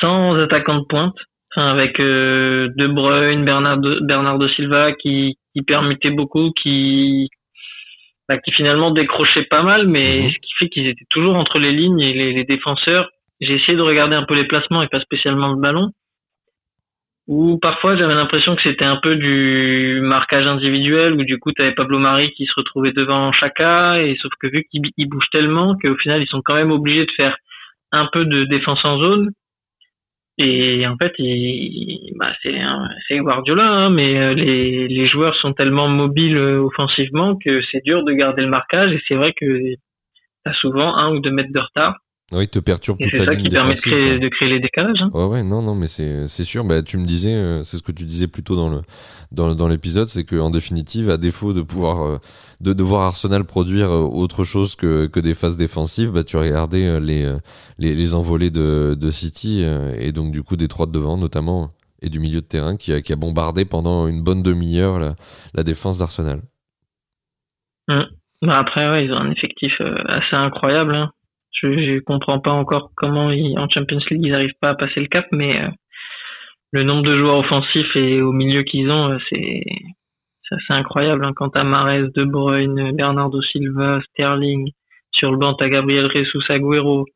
sans 0.00 0.36
attaquant 0.40 0.76
de 0.78 0.84
pointe, 0.88 1.16
enfin, 1.54 1.66
avec 1.66 1.98
euh, 1.98 2.68
De 2.76 2.86
Bruyne, 2.86 3.44
Bernardo, 3.44 3.96
Bernardo 4.02 4.48
Silva 4.50 4.92
qui, 4.92 5.36
qui 5.54 5.62
permettait 5.62 6.10
beaucoup, 6.10 6.52
qui, 6.62 7.28
bah, 8.28 8.38
qui 8.38 8.52
finalement 8.52 8.92
décrochait 8.92 9.46
pas 9.50 9.62
mal, 9.64 9.88
mais 9.88 10.20
Mhm. 10.22 10.30
ce 10.30 10.34
qui 10.38 10.52
fait 10.60 10.68
qu'ils 10.68 10.86
étaient 10.86 11.06
toujours 11.10 11.34
entre 11.34 11.58
les 11.58 11.72
lignes 11.72 11.98
et 12.00 12.12
les, 12.12 12.32
les 12.34 12.44
défenseurs. 12.44 13.10
J'ai 13.40 13.54
essayé 13.54 13.76
de 13.76 13.82
regarder 13.82 14.14
un 14.14 14.24
peu 14.24 14.34
les 14.34 14.44
placements 14.46 14.82
et 14.82 14.88
pas 14.88 15.00
spécialement 15.00 15.48
le 15.48 15.56
ballon 15.60 15.90
où 17.30 17.58
parfois 17.58 17.96
j'avais 17.96 18.14
l'impression 18.14 18.56
que 18.56 18.62
c'était 18.64 18.84
un 18.84 18.96
peu 18.96 19.14
du 19.14 20.00
marquage 20.02 20.48
individuel 20.48 21.12
où 21.12 21.22
du 21.22 21.38
coup 21.38 21.52
tu 21.52 21.62
avais 21.62 21.74
Pablo 21.76 22.00
Mari 22.00 22.32
qui 22.32 22.44
se 22.44 22.52
retrouvait 22.56 22.90
devant 22.90 23.30
Chaka 23.30 24.02
et 24.02 24.16
sauf 24.20 24.32
que 24.40 24.48
vu 24.48 24.64
qu'il 24.64 24.82
il 24.96 25.08
bouge 25.08 25.30
tellement 25.30 25.76
qu'au 25.76 25.94
final 25.94 26.20
ils 26.20 26.26
sont 26.26 26.42
quand 26.44 26.56
même 26.56 26.72
obligés 26.72 27.06
de 27.06 27.12
faire 27.12 27.36
un 27.92 28.08
peu 28.12 28.24
de 28.24 28.46
défense 28.46 28.80
en 28.84 28.98
zone. 28.98 29.30
Et 30.38 30.84
en 30.88 30.96
fait 30.96 31.14
bah, 32.16 32.32
c'est 32.42 33.18
Guardiola 33.18 33.64
hein, 33.64 33.90
mais 33.90 34.18
euh, 34.18 34.34
les, 34.34 34.88
les 34.88 35.06
joueurs 35.06 35.36
sont 35.36 35.52
tellement 35.52 35.86
mobiles 35.86 36.36
euh, 36.36 36.58
offensivement 36.58 37.36
que 37.36 37.60
c'est 37.70 37.84
dur 37.84 38.02
de 38.02 38.12
garder 38.12 38.42
le 38.42 38.48
marquage 38.48 38.90
et 38.90 39.00
c'est 39.06 39.14
vrai 39.14 39.34
que 39.34 39.76
t'as 40.44 40.54
souvent 40.54 40.96
un 40.96 41.14
ou 41.14 41.20
deux 41.20 41.30
mètres 41.30 41.52
de 41.52 41.60
retard 41.60 41.94
Oui, 42.32 42.46
te 42.46 42.60
perturbe 42.60 42.98
toute 43.00 43.10
c'est 43.10 43.18
la 43.18 43.24
ça 43.24 43.32
ligne 43.32 43.48
qui 43.48 43.54
permet 43.54 43.74
de 43.74 43.80
créer, 43.80 44.08
quoi. 44.10 44.18
de 44.18 44.28
créer 44.28 44.48
les 44.48 44.60
décalages 44.60 45.00
hein. 45.00 45.10
Ouais, 45.12 45.24
ouais, 45.24 45.42
non, 45.42 45.62
non, 45.62 45.74
mais 45.74 45.88
c'est, 45.88 46.28
c'est 46.28 46.44
sûr. 46.44 46.62
Bah, 46.64 46.80
tu 46.80 46.96
me 46.96 47.04
disais, 47.04 47.34
euh, 47.34 47.64
c'est 47.64 47.76
ce 47.76 47.82
que 47.82 47.90
tu 47.90 48.04
disais 48.04 48.28
plus 48.28 48.44
tôt 48.44 48.54
dans 48.54 48.70
le, 48.70 48.82
dans, 49.32 49.52
dans 49.56 49.66
l'épisode, 49.66 50.06
c'est 50.06 50.22
que 50.22 50.36
en 50.36 50.50
définitive, 50.50 51.10
à 51.10 51.16
défaut 51.16 51.52
de 51.52 51.62
pouvoir, 51.62 52.02
euh, 52.06 52.18
de, 52.60 52.72
de 52.72 52.82
voir 52.84 53.02
Arsenal 53.02 53.42
produire 53.44 53.90
euh, 53.90 54.02
autre 54.02 54.44
chose 54.44 54.76
que, 54.76 55.08
que 55.08 55.18
des 55.18 55.34
phases 55.34 55.56
défensives, 55.56 56.12
bah, 56.12 56.22
tu 56.22 56.36
regardais 56.36 57.00
les, 57.00 57.34
les, 57.78 57.96
les 57.96 58.14
envolées 58.14 58.50
de, 58.50 58.96
de 58.98 59.10
City 59.10 59.64
et 59.98 60.12
donc 60.12 60.30
du 60.30 60.44
coup 60.44 60.56
des 60.56 60.68
trois 60.68 60.86
de 60.86 60.92
devant 60.92 61.16
notamment 61.16 61.68
et 62.00 62.10
du 62.10 62.20
milieu 62.20 62.42
de 62.42 62.46
terrain 62.46 62.76
qui 62.76 62.92
a, 62.92 63.00
qui 63.02 63.12
a 63.12 63.16
bombardé 63.16 63.64
pendant 63.64 64.06
une 64.06 64.22
bonne 64.22 64.42
demi-heure 64.42 65.00
la, 65.00 65.14
la 65.54 65.62
défense 65.64 65.98
d'Arsenal. 65.98 66.40
Bah 67.88 68.58
après, 68.58 68.88
ouais, 68.88 69.04
ils 69.04 69.12
ont 69.12 69.18
un 69.18 69.32
effectif 69.32 69.72
assez 70.06 70.36
incroyable. 70.36 70.94
Hein. 70.94 71.10
Je, 71.52 71.72
je 71.72 71.98
comprends 72.00 72.40
pas 72.40 72.52
encore 72.52 72.92
comment 72.96 73.30
ils, 73.30 73.58
en 73.58 73.68
Champions 73.68 73.98
League 74.10 74.22
ils 74.24 74.32
n'arrivent 74.32 74.58
pas 74.60 74.70
à 74.70 74.74
passer 74.74 75.00
le 75.00 75.06
cap, 75.08 75.26
mais 75.32 75.62
euh, 75.62 75.68
le 76.72 76.84
nombre 76.84 77.02
de 77.02 77.16
joueurs 77.18 77.38
offensifs 77.38 77.94
et 77.96 78.22
au 78.22 78.32
milieu 78.32 78.62
qu'ils 78.62 78.90
ont, 78.90 79.12
euh, 79.12 79.18
c'est 79.28 79.62
c'est 80.66 80.72
incroyable. 80.74 81.24
Hein. 81.24 81.32
Quand 81.36 81.50
t'as 81.50 81.62
Mahrez, 81.64 82.08
De 82.14 82.24
Bruyne, 82.24 82.92
Bernardo 82.92 83.40
Silva, 83.42 84.00
Sterling, 84.10 84.70
sur 85.12 85.30
le 85.32 85.38
banc 85.38 85.54
t'as 85.54 85.68
Gabriel 85.68 86.10
Jesus, 86.12 86.42
Agüero. 86.48 87.06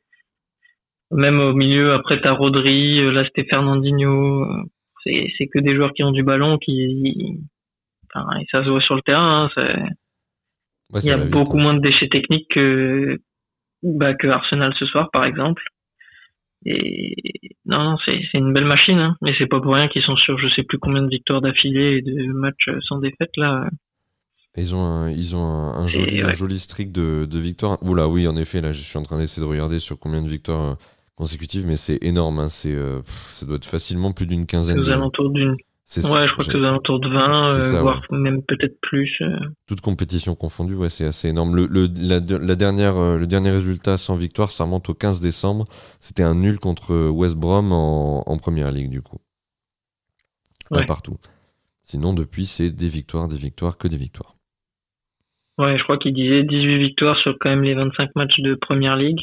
Même 1.11 1.41
au 1.41 1.53
milieu, 1.53 1.93
après 1.95 2.21
t'as 2.21 2.33
Rodri, 2.33 3.01
euh, 3.01 3.13
là 3.13 3.25
c'était 3.25 3.45
Fernandinho. 3.49 4.45
euh, 4.45 4.63
C'est 5.05 5.29
c'est 5.39 5.47
que 5.49 5.59
des 5.61 5.75
joueurs 5.77 5.93
qui 5.95 6.03
ont 6.05 6.13
du 6.13 6.23
ballon, 6.23 6.59
qui, 6.59 7.39
enfin, 8.15 8.27
et 8.41 8.47
ça 8.51 8.65
se 8.65 8.71
voit 8.71 8.81
sur 8.81 8.95
le 8.97 9.03
terrain. 9.03 9.51
Hein, 9.57 9.75
Ouais, 10.93 11.01
il 11.03 11.07
y 11.07 11.09
ça 11.09 11.15
a 11.15 11.17
vite, 11.17 11.31
beaucoup 11.31 11.59
hein. 11.59 11.63
moins 11.63 11.75
de 11.75 11.81
déchets 11.81 12.09
techniques 12.09 12.49
que, 12.51 13.19
bah, 13.85 14.15
que 14.15 14.27
Arsenal 14.27 14.73
ce 14.79 14.87
soir, 14.87 15.11
par 15.13 15.25
exemple. 15.25 15.63
Et 16.67 17.15
non, 17.67 17.83
non, 17.91 17.97
c'est 18.05 18.19
une 18.33 18.55
belle 18.55 18.65
machine, 18.65 18.99
hein. 18.99 19.17
mais 19.21 19.35
c'est 19.37 19.47
pas 19.47 19.61
pour 19.61 19.75
rien 19.75 19.89
qu'ils 19.89 20.03
sont 20.03 20.17
sur 20.17 20.39
je 20.39 20.49
sais 20.55 20.63
plus 20.63 20.79
combien 20.79 21.03
de 21.03 21.09
victoires 21.09 21.43
d'affilée 21.43 21.99
et 21.99 22.03
de 22.03 22.33
matchs 22.33 22.69
euh, 22.69 22.81
sans 22.81 22.99
défaite 22.99 23.37
là. 23.37 23.69
Ils 24.57 24.75
ont 24.75 24.83
un, 24.85 25.11
ils 25.11 25.35
ont 25.37 25.45
un, 25.45 25.89
joli, 25.89 26.23
un 26.23 26.31
joli 26.31 26.59
streak 26.59 26.93
de, 26.93 27.27
de 27.29 27.39
victoires. 27.39 27.77
Oula, 27.83 28.09
oui, 28.09 28.29
en 28.29 28.37
effet, 28.37 28.61
là, 28.61 28.73
je 28.73 28.81
suis 28.81 28.97
en 28.97 29.03
train 29.03 29.19
d'essayer 29.19 29.45
de 29.45 29.51
regarder 29.51 29.79
sur 29.81 29.99
combien 29.99 30.23
de 30.23 30.29
victoires 30.29 30.71
euh, 30.71 30.75
consécutives, 31.17 31.67
mais 31.67 31.77
c'est 31.77 32.03
énorme. 32.03 32.39
Hein, 32.39 32.49
c'est, 32.49 32.73
euh, 32.75 33.03
ça 33.31 33.47
doit 33.47 33.57
être 33.57 33.65
facilement 33.65 34.13
plus 34.13 34.27
d'une 34.27 34.47
quinzaine. 34.47 34.79
Aux 34.79 34.85
de- 34.85 34.93
alentours 34.93 35.31
d'une, 35.31 35.57
C'est 35.87 36.03
ouais, 36.07 36.11
ça, 36.11 36.27
je 36.27 36.33
crois 36.33 36.45
que 36.47 36.57
aux 36.57 36.65
alentours 36.65 36.99
de 36.99 37.09
20, 37.11 37.47
C'est 37.47 37.53
euh, 37.53 37.61
ça, 37.73 37.83
voire 37.83 38.01
même 38.11 38.43
peut-être 38.43 38.81
plus. 38.81 39.19
euh. 39.21 39.39
Toute 39.67 39.83
compétition 39.83 40.35
confondue, 40.35 40.75
ouais, 40.75 40.89
c'est 40.89 41.05
assez 41.05 41.29
énorme. 41.29 41.55
Le, 41.55 41.67
le, 41.67 41.89
la, 41.97 42.21
la 42.39 42.55
dernière, 42.57 42.97
euh, 42.97 43.19
le 43.19 43.27
dernier 43.27 43.51
résultat 43.51 43.99
sans 43.99 44.17
victoire, 44.17 44.51
ça 44.51 44.65
remonte 44.65 44.89
au 44.89 44.95
15 44.95 45.21
décembre. 45.21 45.65
C'était 46.01 46.23
un 46.23 46.35
nul 46.37 46.59
contre 46.59 47.11
West 47.11 47.37
Brom 47.37 47.71
en, 47.73 48.23
en 48.27 48.37
première 48.39 48.73
ligue, 48.73 48.91
du 48.91 49.03
coup. 49.03 49.19
Un 50.71 50.79
Ouais. 50.79 50.87
partout. 50.87 51.19
Sinon, 51.83 52.15
depuis, 52.15 52.47
c'est 52.47 52.71
des 52.71 52.89
victoires, 52.89 53.29
des 53.29 53.37
victoires, 53.37 53.77
que 53.77 53.87
des 53.87 53.99
victoires. 53.99 54.37
Ouais, 55.59 55.77
je 55.79 55.83
crois 55.85 55.99
qu'il 55.99 56.15
disait 56.15 56.43
18 56.45 56.79
victoires 56.79 57.17
sur 57.19 57.37
quand 57.39 57.51
même 57.51 57.63
les 57.63 57.75
25 57.75 58.11
matchs 58.17 58.41
de 58.41 58.55
première 58.55 58.97
ligue. 58.97 59.21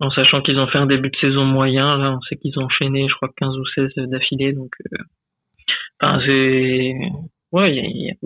En 0.00 0.10
sachant 0.10 0.40
qu'ils 0.42 0.58
ont 0.58 0.66
fait 0.66 0.78
un 0.78 0.86
début 0.86 1.10
de 1.10 1.16
saison 1.20 1.44
moyen, 1.44 1.96
là, 1.98 2.16
on 2.16 2.20
sait 2.22 2.36
qu'ils 2.36 2.58
ont 2.58 2.64
enchaîné, 2.64 3.06
je 3.08 3.14
crois, 3.14 3.28
15 3.36 3.54
ou 3.56 3.64
16 3.74 3.90
d'affilée, 4.08 4.52
donc, 4.54 4.72
euh, 4.92 4.98
c'est, 6.00 6.94
ouais, 7.52 8.16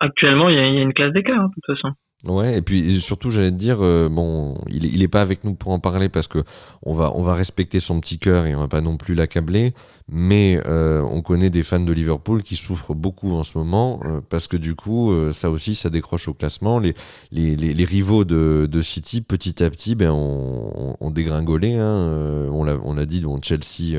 actuellement, 0.00 0.48
il 0.48 0.56
y 0.56 0.58
a, 0.58 0.66
une 0.66 0.94
classe 0.94 1.12
d'écart, 1.12 1.40
hein, 1.40 1.48
de 1.48 1.54
toute 1.54 1.76
façon. 1.76 1.94
Ouais, 2.26 2.56
et 2.56 2.62
puis 2.62 3.00
surtout, 3.00 3.30
j'allais 3.30 3.50
te 3.50 3.56
dire, 3.56 3.78
euh, 3.82 4.08
bon, 4.08 4.58
il, 4.70 4.86
il 4.86 5.02
est 5.02 5.08
pas 5.08 5.20
avec 5.20 5.44
nous 5.44 5.54
pour 5.54 5.72
en 5.72 5.78
parler 5.78 6.08
parce 6.08 6.26
que 6.26 6.38
on 6.82 6.94
va, 6.94 7.12
on 7.14 7.20
va 7.20 7.34
respecter 7.34 7.80
son 7.80 8.00
petit 8.00 8.18
cœur 8.18 8.46
et 8.46 8.54
on 8.54 8.60
va 8.60 8.68
pas 8.68 8.80
non 8.80 8.96
plus 8.96 9.14
l'accabler. 9.14 9.74
Mais 10.10 10.60
euh, 10.66 11.02
on 11.02 11.20
connaît 11.20 11.50
des 11.50 11.62
fans 11.62 11.80
de 11.80 11.92
Liverpool 11.92 12.42
qui 12.42 12.56
souffrent 12.56 12.94
beaucoup 12.94 13.32
en 13.32 13.44
ce 13.44 13.58
moment 13.58 14.00
euh, 14.04 14.20
parce 14.26 14.48
que 14.48 14.56
du 14.56 14.74
coup, 14.74 15.12
ça 15.32 15.50
aussi, 15.50 15.74
ça 15.74 15.90
décroche 15.90 16.28
au 16.28 16.34
classement. 16.34 16.78
Les, 16.78 16.94
les, 17.30 17.56
les, 17.56 17.84
rivaux 17.84 18.24
de, 18.24 18.66
de, 18.70 18.80
City, 18.80 19.20
petit 19.20 19.62
à 19.62 19.68
petit, 19.68 19.94
ben, 19.94 20.10
on, 20.10 20.96
on, 20.98 21.10
dégringolé. 21.10 21.74
Hein, 21.74 22.48
on 22.52 22.64
l'a, 22.94 23.06
dit, 23.06 23.22
Chelsea 23.42 23.98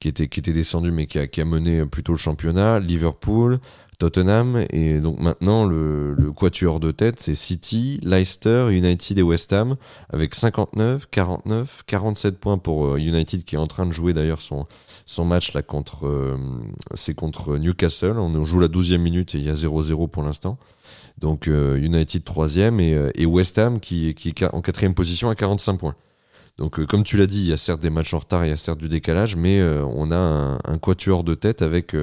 qui 0.00 0.08
était, 0.08 0.28
qui 0.28 0.40
était 0.40 0.52
descendu 0.52 0.90
mais 0.90 1.06
qui 1.06 1.18
a, 1.18 1.26
qui 1.26 1.40
a 1.40 1.44
mené 1.44 1.84
plutôt 1.86 2.12
le 2.12 2.18
championnat, 2.18 2.80
Liverpool, 2.80 3.58
Tottenham. 3.98 4.64
Et 4.70 5.00
donc 5.00 5.18
maintenant, 5.18 5.66
le, 5.66 6.14
le 6.14 6.32
quatuor 6.32 6.80
de 6.80 6.90
tête, 6.90 7.20
c'est 7.20 7.34
City, 7.34 8.00
Leicester, 8.02 8.68
United 8.70 9.18
et 9.18 9.22
West 9.22 9.52
Ham, 9.52 9.76
avec 10.10 10.34
59, 10.34 11.06
49, 11.10 11.82
47 11.86 12.38
points 12.38 12.58
pour 12.58 12.86
euh, 12.86 12.98
United 12.98 13.44
qui 13.44 13.56
est 13.56 13.58
en 13.58 13.66
train 13.66 13.86
de 13.86 13.92
jouer 13.92 14.12
d'ailleurs 14.12 14.40
son, 14.40 14.64
son 15.04 15.24
match 15.24 15.52
là 15.52 15.62
contre, 15.62 16.06
euh, 16.06 16.36
c'est 16.94 17.14
contre 17.14 17.58
Newcastle. 17.58 18.18
On 18.18 18.44
joue 18.44 18.60
la 18.60 18.68
12e 18.68 18.98
minute 18.98 19.34
et 19.34 19.38
il 19.38 19.44
y 19.44 19.50
a 19.50 19.54
0-0 19.54 20.08
pour 20.08 20.22
l'instant. 20.22 20.58
Donc 21.18 21.48
euh, 21.48 21.76
United 21.76 22.22
3e 22.22 22.80
et, 22.80 23.20
et, 23.20 23.26
West 23.26 23.58
Ham 23.58 23.80
qui, 23.80 24.14
qui 24.14 24.28
est 24.28 24.44
en 24.44 24.60
quatrième 24.60 24.94
position 24.94 25.28
à 25.30 25.34
45 25.34 25.76
points. 25.76 25.96
Donc, 26.58 26.84
comme 26.86 27.04
tu 27.04 27.16
l'as 27.16 27.26
dit, 27.26 27.40
il 27.40 27.46
y 27.46 27.52
a 27.52 27.56
certes 27.56 27.80
des 27.80 27.90
matchs 27.90 28.14
en 28.14 28.18
retard, 28.18 28.44
il 28.44 28.48
y 28.48 28.52
a 28.52 28.56
certes 28.56 28.78
du 28.78 28.88
décalage, 28.88 29.36
mais 29.36 29.62
on 29.62 30.10
a 30.10 30.16
un, 30.16 30.78
quatuor 30.78 31.22
de 31.22 31.34
tête 31.34 31.62
avec 31.62 31.94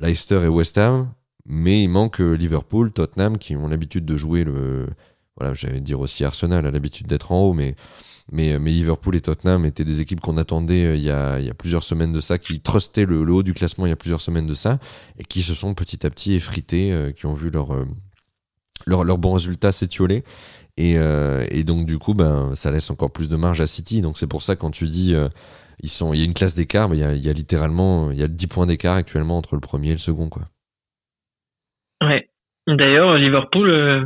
Leicester 0.00 0.42
et 0.44 0.48
West 0.48 0.78
Ham, 0.78 1.08
mais 1.46 1.82
il 1.82 1.88
manque 1.88 2.20
euh, 2.20 2.32
Liverpool, 2.32 2.92
Tottenham 2.92 3.38
qui 3.38 3.56
ont 3.56 3.68
l'habitude 3.68 4.04
de 4.04 4.16
jouer 4.16 4.44
le. 4.44 4.86
Voilà, 5.36 5.52
j'allais 5.52 5.80
dire 5.80 5.98
aussi 5.98 6.24
Arsenal 6.24 6.64
a 6.64 6.70
l'habitude 6.70 7.08
d'être 7.08 7.32
en 7.32 7.42
haut, 7.42 7.52
mais, 7.52 7.74
Liverpool 8.32 9.16
et 9.16 9.20
Tottenham 9.20 9.66
étaient 9.66 9.84
des 9.84 10.00
équipes 10.00 10.20
qu'on 10.20 10.36
attendait 10.36 10.84
euh, 10.84 10.96
il 10.96 11.02
y, 11.02 11.10
a, 11.10 11.54
plusieurs 11.58 11.82
semaines 11.82 12.12
de 12.12 12.20
ça, 12.20 12.38
qui 12.38 12.60
trustaient 12.60 13.04
le, 13.04 13.20
haut 13.30 13.42
du 13.42 13.52
classement 13.52 13.84
il 13.86 13.90
y 13.90 13.92
a 13.92 13.96
plusieurs 13.96 14.20
semaines 14.20 14.46
de 14.46 14.54
ça, 14.54 14.78
et 15.18 15.24
qui 15.24 15.42
se 15.42 15.54
sont 15.54 15.74
petit 15.74 16.06
à 16.06 16.10
petit 16.10 16.34
effrités, 16.34 16.92
euh, 16.92 17.10
qui 17.10 17.26
ont 17.26 17.34
vu 17.34 17.50
leur, 17.50 17.74
leur, 18.86 19.04
leur 19.04 19.18
bon 19.18 19.32
résultat 19.32 19.72
s'étioler. 19.72 20.22
Et, 20.76 20.94
et, 21.50 21.62
donc, 21.62 21.86
du 21.86 21.98
coup, 21.98 22.14
ben, 22.14 22.52
ça 22.56 22.72
laisse 22.72 22.90
encore 22.90 23.12
plus 23.12 23.28
de 23.28 23.36
marge 23.36 23.60
à 23.60 23.66
City. 23.66 24.02
Donc, 24.02 24.18
c'est 24.18 24.26
pour 24.26 24.42
ça, 24.42 24.56
quand 24.56 24.70
tu 24.70 24.88
dis 24.88 25.14
ils 25.82 25.88
sont, 25.88 26.12
il 26.14 26.20
y 26.20 26.22
a 26.22 26.24
une 26.24 26.34
classe 26.34 26.54
d'écart, 26.54 26.88
mais 26.88 26.96
il 26.96 27.00
y, 27.00 27.04
a, 27.04 27.12
il 27.14 27.24
y 27.24 27.28
a, 27.28 27.32
littéralement 27.32 28.10
il 28.10 28.18
y 28.18 28.22
a 28.22 28.28
10 28.28 28.46
points 28.48 28.66
d'écart 28.66 28.96
actuellement 28.96 29.36
entre 29.36 29.54
le 29.54 29.60
premier 29.60 29.90
et 29.90 29.92
le 29.92 29.98
second. 29.98 30.28
Quoi. 30.28 30.42
Ouais. 32.02 32.28
D'ailleurs, 32.66 33.16
Liverpool, 33.16 33.68
euh, 33.68 34.04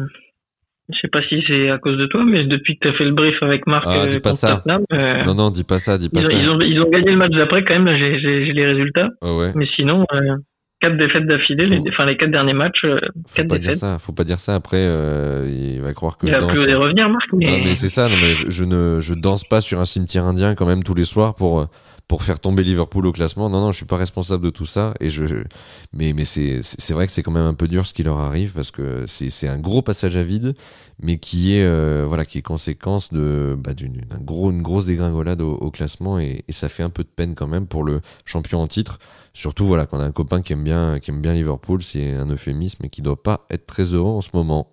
je 0.88 0.98
sais 1.00 1.09
pas 1.09 1.22
si 1.22 1.42
c'est 1.46 1.70
à 1.70 1.78
cause 1.78 1.96
de 1.96 2.07
toi, 2.07 2.24
mais 2.24 2.44
depuis 2.44 2.76
que 2.76 2.88
tu 2.88 2.94
as 2.94 2.98
fait 2.98 3.04
le 3.04 3.12
brief 3.12 3.40
avec 3.42 3.66
Marc 3.66 3.85
ah, 3.87 4.07
dis 4.07 4.16
euh, 4.16 4.20
pas 4.20 4.33
ça. 4.33 4.64
Euh, 4.68 5.24
non, 5.24 5.35
non, 5.35 5.50
dis 5.50 5.64
pas 5.64 5.78
ça, 5.78 5.98
dis 5.98 6.09
pas 6.09 6.20
ils, 6.20 6.26
ça. 6.26 6.37
Ils 6.37 6.50
ont, 6.50 6.61
ils 6.61 6.81
ont, 6.81 6.90
gagné 6.90 7.12
le 7.12 7.16
match 7.16 7.33
d'après 7.33 7.64
quand 7.64 7.78
même, 7.78 7.96
j'ai 7.96 8.52
les 8.52 8.66
résultats. 8.66 9.11
Ah 9.20 9.35
ouais. 9.35 9.52
Mais 9.54 9.66
sinon, 9.76 10.04
euh, 10.12 10.37
quatre 10.81 10.97
défaites 10.97 11.27
d'affilée, 11.27 11.67
les, 11.67 11.83
enfin 11.88 12.07
les 12.07 12.17
quatre 12.17 12.31
derniers 12.31 12.53
matchs, 12.53 12.85
euh, 12.85 12.99
faut 13.27 13.45
pas 13.45 13.59
Dire 13.59 13.77
ça, 13.77 13.99
faut 13.99 14.12
pas 14.12 14.25
dire 14.25 14.38
ça. 14.38 14.55
Après, 14.55 14.77
euh, 14.79 15.47
il 15.49 15.81
va 15.81 15.93
croire 15.93 16.17
que 16.19 16.27
il 16.27 16.31
je 16.31 16.37
va 16.37 16.41
danse. 16.41 16.53
plus 16.53 16.67
les 16.67 16.75
revenir, 16.75 17.09
Marc. 17.09 17.29
Mais, 17.33 17.61
mais 17.64 17.75
c'est 17.75 17.88
ça. 17.88 18.09
Non, 18.09 18.17
mais 18.17 18.35
je, 18.35 18.49
je, 18.49 18.64
ne, 18.64 19.01
je 19.01 19.14
danse 19.14 19.45
pas 19.45 19.61
sur 19.61 19.81
un 19.81 19.85
cimetière 19.85 20.25
indien 20.25 20.55
quand 20.55 20.67
même 20.67 20.85
tous 20.85 20.95
les 20.95 21.05
soirs 21.05 21.35
pour 21.35 21.67
pour 22.09 22.23
faire 22.23 22.40
tomber 22.40 22.64
Liverpool 22.64 23.07
au 23.07 23.12
classement. 23.12 23.51
Non, 23.51 23.61
non, 23.61 23.71
je 23.71 23.77
suis 23.77 23.87
pas 23.87 23.99
responsable 23.99 24.42
de 24.42 24.51
tout 24.51 24.64
ça. 24.64 24.94
Et 24.99 25.11
je, 25.11 25.44
mais, 25.92 26.14
mais 26.14 26.25
c'est, 26.25 26.61
c'est 26.62 26.94
vrai 26.94 27.07
que 27.07 27.12
c'est 27.12 27.23
quand 27.23 27.31
même 27.31 27.44
un 27.47 27.55
peu 27.55 27.68
dur 27.68 27.87
ce 27.87 27.92
qui 27.92 28.03
leur 28.03 28.18
arrive 28.18 28.53
parce 28.55 28.71
que 28.71 29.05
c'est, 29.07 29.29
c'est 29.29 29.47
un 29.47 29.59
gros 29.59 29.83
passage 29.83 30.16
à 30.16 30.23
vide, 30.23 30.55
mais 31.03 31.18
qui 31.18 31.55
est, 31.55 31.64
euh, 31.64 32.07
voilà, 32.09 32.25
qui 32.25 32.38
est 32.38 32.42
conséquence 32.42 33.12
de, 33.12 33.57
bah, 33.62 33.75
d'une, 33.75 34.01
gros, 34.23 34.51
une 34.51 34.62
grosse 34.62 34.87
dégringolade 34.87 35.42
au, 35.42 35.71
classement 35.71 36.18
et, 36.18 36.44
ça 36.49 36.71
fait 36.71 36.83
un 36.83 36.90
peu 36.90 37.05
de 37.05 37.09
peine 37.09 37.35
quand 37.35 37.47
même 37.47 37.66
pour 37.66 37.85
le 37.85 38.01
champion 38.25 38.61
en 38.61 38.66
titre. 38.66 38.99
Surtout, 39.35 39.66
voilà, 39.66 39.87
quand 39.87 40.01
a 40.01 40.05
un 40.05 40.11
copain 40.11 40.40
qui 40.40 40.55
aime 40.55 40.64
bien, 40.64 40.99
qui 40.99 41.11
aime 41.11 41.21
bien 41.21 41.35
Liverpool, 41.35 41.83
c'est 41.83 42.14
un 42.14 42.27
euphémisme 42.27 42.87
et 42.87 42.88
qui 42.88 43.03
doit 43.03 43.23
pas 43.23 43.47
être 43.51 43.66
très 43.66 43.85
heureux 43.94 44.12
en 44.12 44.23
ce 44.23 44.31
moment. 44.33 44.71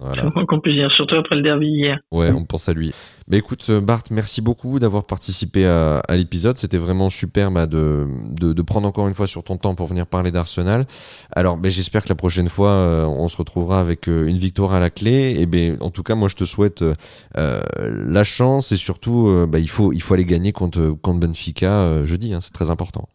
Voilà. 0.00 0.28
qu'on 0.48 0.58
puisse 0.58 0.74
dire, 0.74 0.90
surtout 0.90 1.14
après 1.14 1.36
le 1.36 1.42
derby 1.42 1.68
hier. 1.68 1.98
Ouais, 2.10 2.32
on 2.32 2.44
pense 2.44 2.68
à 2.68 2.72
lui. 2.72 2.92
Mais 3.28 3.38
écoute, 3.38 3.64
euh, 3.70 3.80
Bart, 3.80 4.02
merci 4.10 4.42
beaucoup 4.42 4.80
d'avoir 4.80 5.06
participé 5.06 5.66
à, 5.66 5.98
à 6.00 6.16
l'épisode. 6.16 6.56
C'était 6.56 6.78
vraiment 6.78 7.08
super 7.10 7.52
bah, 7.52 7.66
de, 7.66 8.06
de, 8.40 8.52
de, 8.52 8.62
prendre 8.62 8.88
encore 8.88 9.06
une 9.06 9.14
fois 9.14 9.28
sur 9.28 9.44
ton 9.44 9.56
temps 9.56 9.76
pour 9.76 9.86
venir 9.86 10.06
parler 10.06 10.32
d'Arsenal. 10.32 10.86
Alors, 11.34 11.56
bah, 11.56 11.68
j'espère 11.68 12.02
que 12.02 12.08
la 12.08 12.16
prochaine 12.16 12.48
fois, 12.48 12.70
euh, 12.70 13.04
on 13.04 13.28
se 13.28 13.36
retrouvera 13.36 13.80
avec 13.80 14.08
euh, 14.08 14.26
une 14.26 14.36
victoire 14.36 14.74
à 14.74 14.80
la 14.80 14.90
clé. 14.90 15.36
Et 15.38 15.46
ben, 15.46 15.76
en 15.80 15.90
tout 15.90 16.02
cas, 16.02 16.16
moi, 16.16 16.28
je 16.28 16.34
te 16.34 16.44
souhaite 16.44 16.82
euh, 16.82 17.60
la 17.76 18.24
chance 18.24 18.72
et 18.72 18.76
surtout, 18.76 19.46
bah, 19.48 19.60
il, 19.60 19.70
faut, 19.70 19.92
il 19.92 20.02
faut 20.02 20.14
aller 20.14 20.24
gagner 20.24 20.50
contre, 20.50 20.96
contre 21.00 21.20
Benfica 21.20 22.04
jeudi. 22.04 22.34
Hein, 22.34 22.40
c'est 22.40 22.52
très 22.52 22.70
important. 22.70 23.08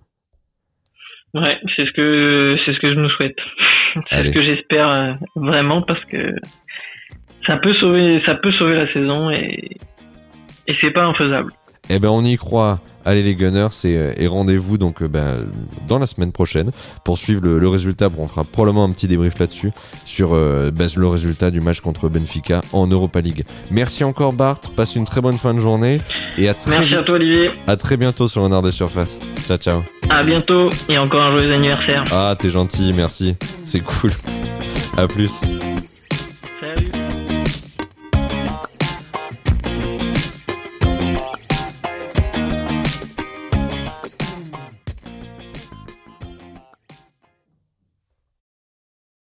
Ouais, 1.34 1.58
c'est 1.76 1.86
ce 1.86 1.92
que 1.92 2.58
c'est 2.66 2.74
ce 2.74 2.80
que 2.80 2.92
je 2.92 3.00
nous 3.00 3.10
souhaite. 3.10 3.36
c'est 4.12 4.28
ce 4.28 4.34
que 4.34 4.44
j'espère 4.44 5.18
vraiment 5.36 5.82
parce 5.82 6.04
que 6.06 6.34
ça 7.46 7.58
peut 7.58 7.74
sauver, 7.76 8.22
ça 8.26 8.36
peut 8.36 8.52
sauver 8.54 8.76
la 8.76 8.92
saison 8.94 9.30
et, 9.32 9.78
et 10.68 10.76
c'est 10.82 10.92
pas 10.92 11.04
infaisable. 11.06 11.52
Eh 11.90 12.00
ben, 12.00 12.10
on 12.10 12.24
y 12.24 12.36
croit. 12.38 12.80
Allez 13.06 13.24
les 13.24 13.34
Gunners 13.34 13.70
et, 13.86 13.98
et 14.24 14.28
rendez-vous 14.28 14.78
donc 14.78 15.02
euh, 15.02 15.08
ben, 15.08 15.38
dans 15.88 16.00
la 16.00 16.06
semaine 16.06 16.34
prochaine 16.34 16.72
pour 17.06 17.18
suivre 17.18 17.42
le, 17.42 17.58
le, 17.58 17.68
résultat. 17.70 18.10
Bon, 18.10 18.24
on 18.24 18.28
fera 18.28 18.44
probablement 18.44 18.84
un 18.84 18.92
petit 18.92 19.08
débrief 19.08 19.40
là-dessus 19.40 19.72
sur 20.06 20.34
euh, 20.34 20.70
ben, 20.70 20.88
le 20.96 21.08
résultat 21.08 21.50
du 21.50 21.62
match 21.62 21.80
contre 21.80 22.10
Benfica 22.10 22.62
en 22.74 22.88
Europa 22.88 23.22
League. 23.22 23.46
Merci 23.72 24.04
encore 24.04 24.34
Bart, 24.34 24.60
passe 24.76 24.96
une 24.96 25.06
très 25.06 25.22
bonne 25.22 25.38
fin 25.38 25.54
de 25.54 25.60
journée 25.60 26.00
et 26.38 26.50
à 26.50 26.54
très 26.54 26.72
Merci 26.72 26.90
vite. 26.90 27.00
à 27.00 27.04
toi 27.04 27.16
Olivier. 27.16 27.50
À 27.68 27.78
très 27.78 27.96
bientôt 27.96 28.28
sur 28.28 28.44
le 28.44 28.50
Nord 28.50 28.64
des 28.64 28.74
Surfaces. 28.74 29.18
Ciao 29.48 29.58
ciao. 29.58 29.99
À 30.10 30.24
bientôt 30.24 30.70
et 30.90 30.98
encore 30.98 31.22
un 31.22 31.38
joyeux 31.38 31.54
anniversaire. 31.54 32.04
Ah 32.12 32.36
t'es 32.38 32.50
gentil, 32.50 32.94
merci. 32.94 33.36
C'est 33.66 33.82
cool. 33.82 34.12
À 34.98 35.08
plus. 35.08 35.42